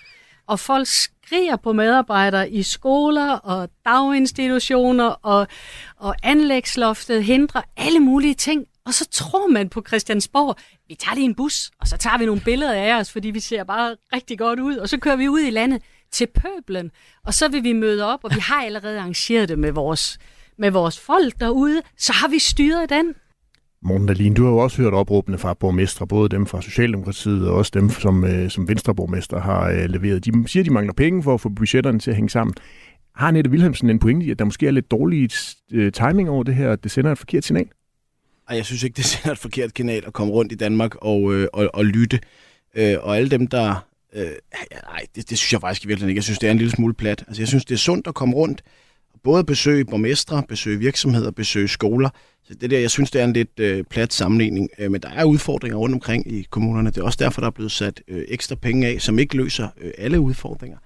[0.46, 5.46] Og folk skriger på medarbejdere i skoler og daginstitutioner og,
[5.96, 8.66] og anlægsloftet hindrer alle mulige ting.
[8.84, 10.56] Og så tror man på Christiansborg,
[10.88, 13.40] vi tager lige en bus, og så tager vi nogle billeder af os, fordi vi
[13.40, 16.90] ser bare rigtig godt ud, og så kører vi ud i landet til pøblen,
[17.26, 20.18] og så vil vi møde op, og vi har allerede arrangeret det med vores,
[20.58, 23.14] med vores folk derude, så har vi styret den.
[23.84, 27.56] Morten Dahlin, du har jo også hørt opråbene fra borgmestre, både dem fra Socialdemokratiet og
[27.56, 30.24] også dem, som, øh, som Venstreborgmester har øh, leveret.
[30.24, 32.54] De siger, de mangler penge for at få budgetterne til at hænge sammen.
[33.14, 35.30] Har Nette Wilhelmsen en pointe i, at der måske er lidt dårlig
[35.72, 37.68] øh, timing over det her, at det sender et forkert signal?
[38.48, 41.34] Ej, jeg synes ikke, det sender et forkert kanal at komme rundt i Danmark og,
[41.34, 42.20] øh, og, og lytte.
[42.76, 43.86] Øh, og alle dem, der...
[44.14, 44.26] Øh,
[44.72, 46.18] nej, det, det synes jeg faktisk i virkeligheden ikke.
[46.18, 47.24] Jeg synes, det er en lille smule plat.
[47.26, 48.62] Altså, jeg synes, det er sundt at komme rundt,
[49.24, 52.10] både besøge borgmestre, besøge virksomheder, besøge skoler.
[52.44, 54.68] Så det der, jeg synes, det er en lidt øh, plat sammenligning.
[54.78, 56.90] Øh, men der er udfordringer rundt omkring i kommunerne.
[56.90, 59.68] Det er også derfor, der er blevet sat øh, ekstra penge af, som ikke løser
[59.80, 60.78] øh, alle udfordringer.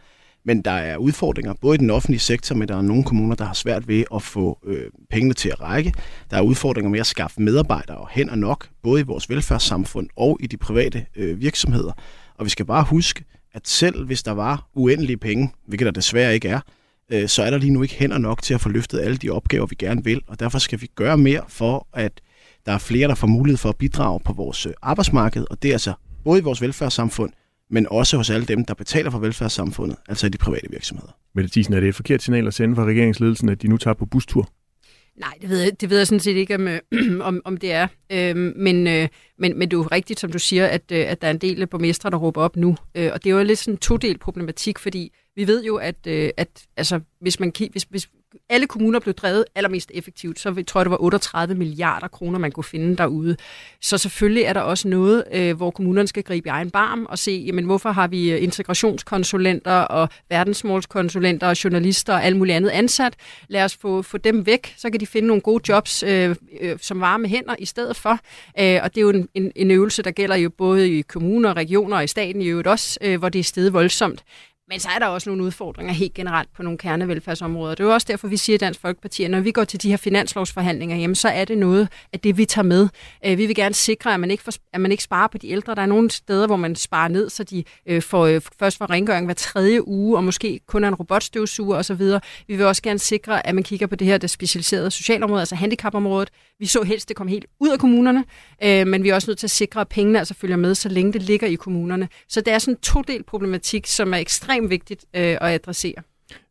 [0.45, 3.45] Men der er udfordringer både i den offentlige sektor, men der er nogle kommuner, der
[3.45, 5.93] har svært ved at få øh, pengene til at række.
[6.31, 10.39] Der er udfordringer med at skaffe medarbejdere og hænder nok, både i vores velfærdssamfund og
[10.41, 11.93] i de private øh, virksomheder.
[12.35, 13.25] Og vi skal bare huske,
[13.55, 16.61] at selv hvis der var uendelige penge, hvilket der desværre ikke er,
[17.13, 19.31] øh, så er der lige nu ikke hænder nok til at få løftet alle de
[19.31, 20.21] opgaver, vi gerne vil.
[20.27, 22.21] Og derfor skal vi gøre mere for, at
[22.67, 25.47] der er flere, der får mulighed for at bidrage på vores øh, arbejdsmarked.
[25.51, 25.93] Og det er altså
[26.25, 27.33] både i vores velfærdssamfund,
[27.71, 31.17] men også hos alle dem, der betaler for velfærdssamfundet, altså i de private virksomheder.
[31.35, 33.95] Mette Thiesen, er det et forkert signal at sende fra regeringsledelsen, at de nu tager
[33.95, 34.49] på bustur?
[35.17, 36.81] Nej, det ved jeg, det ved jeg sådan set ikke, om, øh,
[37.29, 37.89] om, om det er.
[38.13, 39.09] Øhm, men, øh,
[39.39, 41.39] men, men det er jo rigtigt, som du siger, at, øh, at der er en
[41.39, 42.77] del af borgmestre, der råber op nu.
[42.95, 46.07] Øh, og det er jo lidt sådan en todel problematik, fordi vi ved jo, at,
[46.07, 48.09] øh, at altså, hvis, man, hvis, hvis
[48.49, 52.53] alle kommuner blev drevet allermest effektivt, så tror jeg, det var 38 milliarder kroner, man
[52.53, 53.37] kunne finde derude.
[53.81, 57.19] Så selvfølgelig er der også noget, øh, hvor kommunerne skal gribe i egen barm og
[57.19, 62.71] se, jamen, hvorfor har vi øh, integrationskonsulenter og verdensmålskonsulenter og journalister og alt muligt andet
[62.71, 63.15] ansat.
[63.49, 66.79] Lad os få, få dem væk, så kan de finde nogle gode jobs øh, øh,
[66.81, 68.19] som varme hænder i stedet for.
[68.61, 71.57] Øh, og det er jo en, en, en øvelse, der gælder jo både i kommuner,
[71.57, 74.25] regioner og i staten i øvrigt også, øh, hvor det er stedet voldsomt.
[74.69, 77.75] Men så er der også nogle udfordringer helt generelt på nogle kernevelfærdsområder.
[77.75, 79.83] Det er jo også derfor, vi siger i Dansk Folkeparti, at når vi går til
[79.83, 82.89] de her finanslovsforhandlinger, hjem, så er det noget af det, vi tager med.
[83.27, 85.49] Øh, vi vil gerne sikre, at man, ikke får, at man ikke sparer på de
[85.49, 85.75] ældre.
[85.75, 88.91] Der er nogle steder, hvor man sparer ned, så de øh, får, øh, først får
[88.91, 92.01] rengøring hver tredje uge, og måske kun er en robotstøvsuger osv.
[92.49, 95.55] Vi vil også gerne sikre, at man kigger på det her det specialiserede socialområde, altså
[95.55, 96.31] handicapområdet.
[96.59, 98.25] Vi så helst, det kom helt ud af kommunerne,
[98.63, 101.13] men vi er også nødt til at sikre, at pengene altså følger med, så længe
[101.13, 102.09] det ligger i kommunerne.
[102.29, 106.03] Så det er sådan en todel problematik, som er ekstremt ekstremt vigtigt øh, at adressere.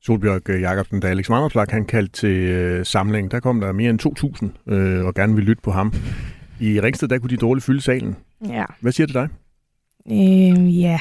[0.02, 3.90] Solbjørg øh, Jacobsen, da Alex Vanderslag han kaldte til øh, samling, der kom der mere
[3.90, 5.94] end 2.000 øh, og gerne ville lytte på ham.
[6.60, 8.16] I Ringsted, der kunne de dårligt fylde salen.
[8.48, 8.66] Ja.
[8.82, 9.30] Hvad siger det dig?
[10.12, 11.00] Øh, ja,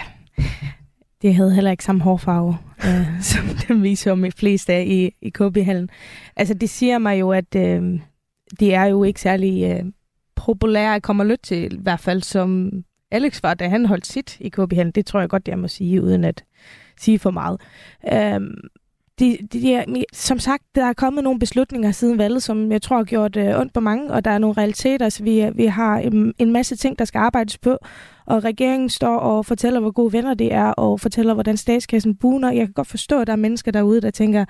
[1.22, 5.10] det havde heller ikke samme hårfarve, øh, som dem vi så med flest af i,
[5.22, 5.88] i KB-hallen.
[6.36, 8.00] Altså, det siger mig jo, at øh,
[8.60, 9.84] det er jo ikke særlig øh,
[10.36, 12.70] populære at komme og lytte til, i hvert fald som
[13.10, 14.90] Alex var, da han holdt sit i KB Hallen.
[14.90, 16.44] Det tror jeg godt, jeg må sige, uden at
[16.98, 17.60] sige for meget.
[18.12, 18.54] Øhm,
[19.18, 22.96] det, det, det som sagt, der er kommet nogle beslutninger siden valget, som jeg tror
[22.96, 25.98] har gjort øh, ondt på mange, og der er nogle realiteter, så vi, vi har
[25.98, 27.78] en, en masse ting, der skal arbejdes på,
[28.26, 32.50] og regeringen står og fortæller, hvor gode venner det er, og fortæller, hvordan statskassen buner.
[32.50, 34.44] Jeg kan godt forstå, at der er mennesker derude, der tænker,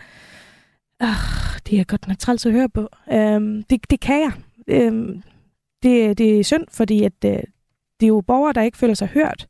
[1.66, 2.88] det er godt nok træls at høre på.
[3.12, 4.32] Øhm, det, det kan jeg.
[4.68, 5.22] Øhm,
[5.82, 7.30] det, det er synd, fordi at, øh,
[8.01, 9.47] det er jo borgere, der ikke føler sig hørt.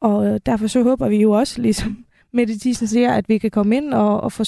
[0.00, 3.50] Og øh, derfor så håber vi jo også, ligesom Mette Thyssen siger, at vi kan
[3.50, 4.44] komme ind og, og få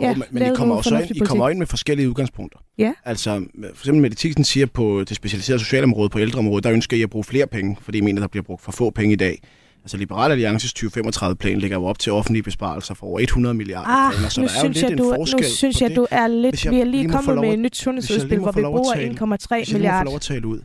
[0.00, 2.58] Ja, oh, men, I kommer også ind, I kommer ind med forskellige udgangspunkter.
[2.78, 2.92] Ja.
[3.04, 7.02] Altså, for eksempel Mette Thyssen siger på det specialiserede socialområde på ældreområdet, der ønsker I
[7.02, 9.42] at bruge flere penge, fordi I mener, der bliver brugt for få penge i dag.
[9.84, 14.12] Altså Liberal Alliances 2035-plan ligger jo op til offentlige besparelser for over 100 milliarder Ah,
[14.12, 16.26] kroner, så der er jo lidt jeg, en du, forskel nu synes jeg, du er
[16.26, 16.64] lidt...
[16.64, 19.14] Jeg Vi er lige lige kommet lov med et nyt sundhedsudspil, hvor vi bruger tale-
[19.20, 20.46] 1,3 Hvis jeg lige milliarder.
[20.46, 20.60] ud,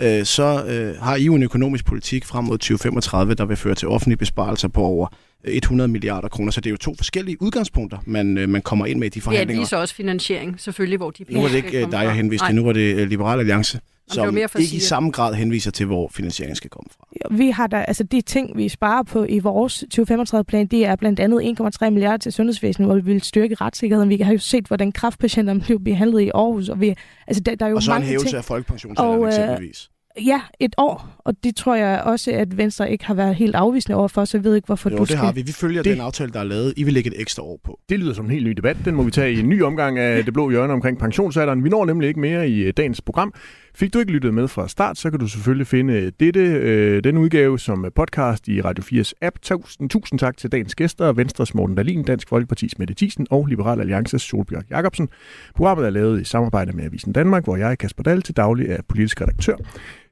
[0.00, 3.74] øh, så øh, har I jo en økonomisk politik frem mod 2035, der vil føre
[3.74, 5.06] til offentlige besparelser på over
[5.44, 6.50] 100 milliarder kroner.
[6.50, 9.14] Så det er jo to forskellige udgangspunkter, man, øh, man kommer ind med i de
[9.14, 9.62] Det forhandlinger.
[9.62, 12.54] viser også finansiering, selvfølgelig, hvor de Nu var det ikke øh, dig, jeg henviste til.
[12.54, 15.70] Nu var det øh, Liberal Alliance, som mere for at ikke i samme grad henviser
[15.70, 17.34] til, hvor finansieringen skal komme fra.
[17.36, 21.20] Vi har der, altså de ting, vi sparer på i vores 2035-plan, det er blandt
[21.20, 24.08] andet 1,3 milliarder til sundhedsvæsenet, hvor vi vil styrke retssikkerheden.
[24.10, 26.94] Vi har jo set, hvordan kraftpatienter blev behandlet i Aarhus, og vi,
[27.26, 28.36] altså der, der er jo Og så en mange hævelse ting.
[28.38, 29.90] af folkepensionsalderen Og, øh, eksempelvis.
[30.26, 33.96] Ja, et år, og det tror jeg også, at Venstre ikke har været helt afvisende
[33.96, 35.18] overfor, så jeg ved ikke, hvorfor Jo, du det skal...
[35.18, 35.42] har vi.
[35.42, 36.74] Vi følger Det- den aftale, der er lavet.
[36.76, 37.80] I vil lægge et ekstra år på.
[37.88, 38.76] Det lyder som en helt ny debat.
[38.84, 41.64] Den må vi tage i en ny omgang af Det Blå Hjørne omkring pensionsalderen.
[41.64, 43.34] Vi når nemlig ikke mere i øh, dagens program.
[43.74, 47.16] Fik du ikke lyttet med fra start, så kan du selvfølgelig finde dette, øh, den
[47.16, 49.36] udgave som podcast i Radio 4's app.
[49.42, 53.80] Tusind, tusind tak til dagens gæster, Venstres Morten Dahlin, Dansk Folkepartis Mette Thiesen og Liberal
[53.80, 55.08] Alliances Solbjørg Jacobsen.
[55.56, 58.82] Programmet er lavet i samarbejde med Avisen Danmark, hvor jeg, Kasper Dahl, til daglig er
[58.88, 59.56] politisk redaktør.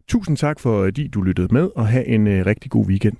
[0.09, 3.17] Tusind tak, fordi du lyttede med, og have en øh, rigtig god weekend.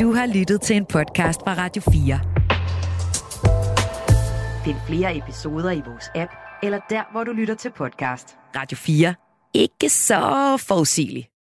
[0.00, 2.20] Du har lyttet til en podcast fra Radio 4.
[4.64, 6.32] Find flere episoder i vores app,
[6.62, 8.36] eller der, hvor du lytter til podcast.
[8.56, 9.14] Radio 4.
[9.54, 11.33] Ikke så forudsigeligt.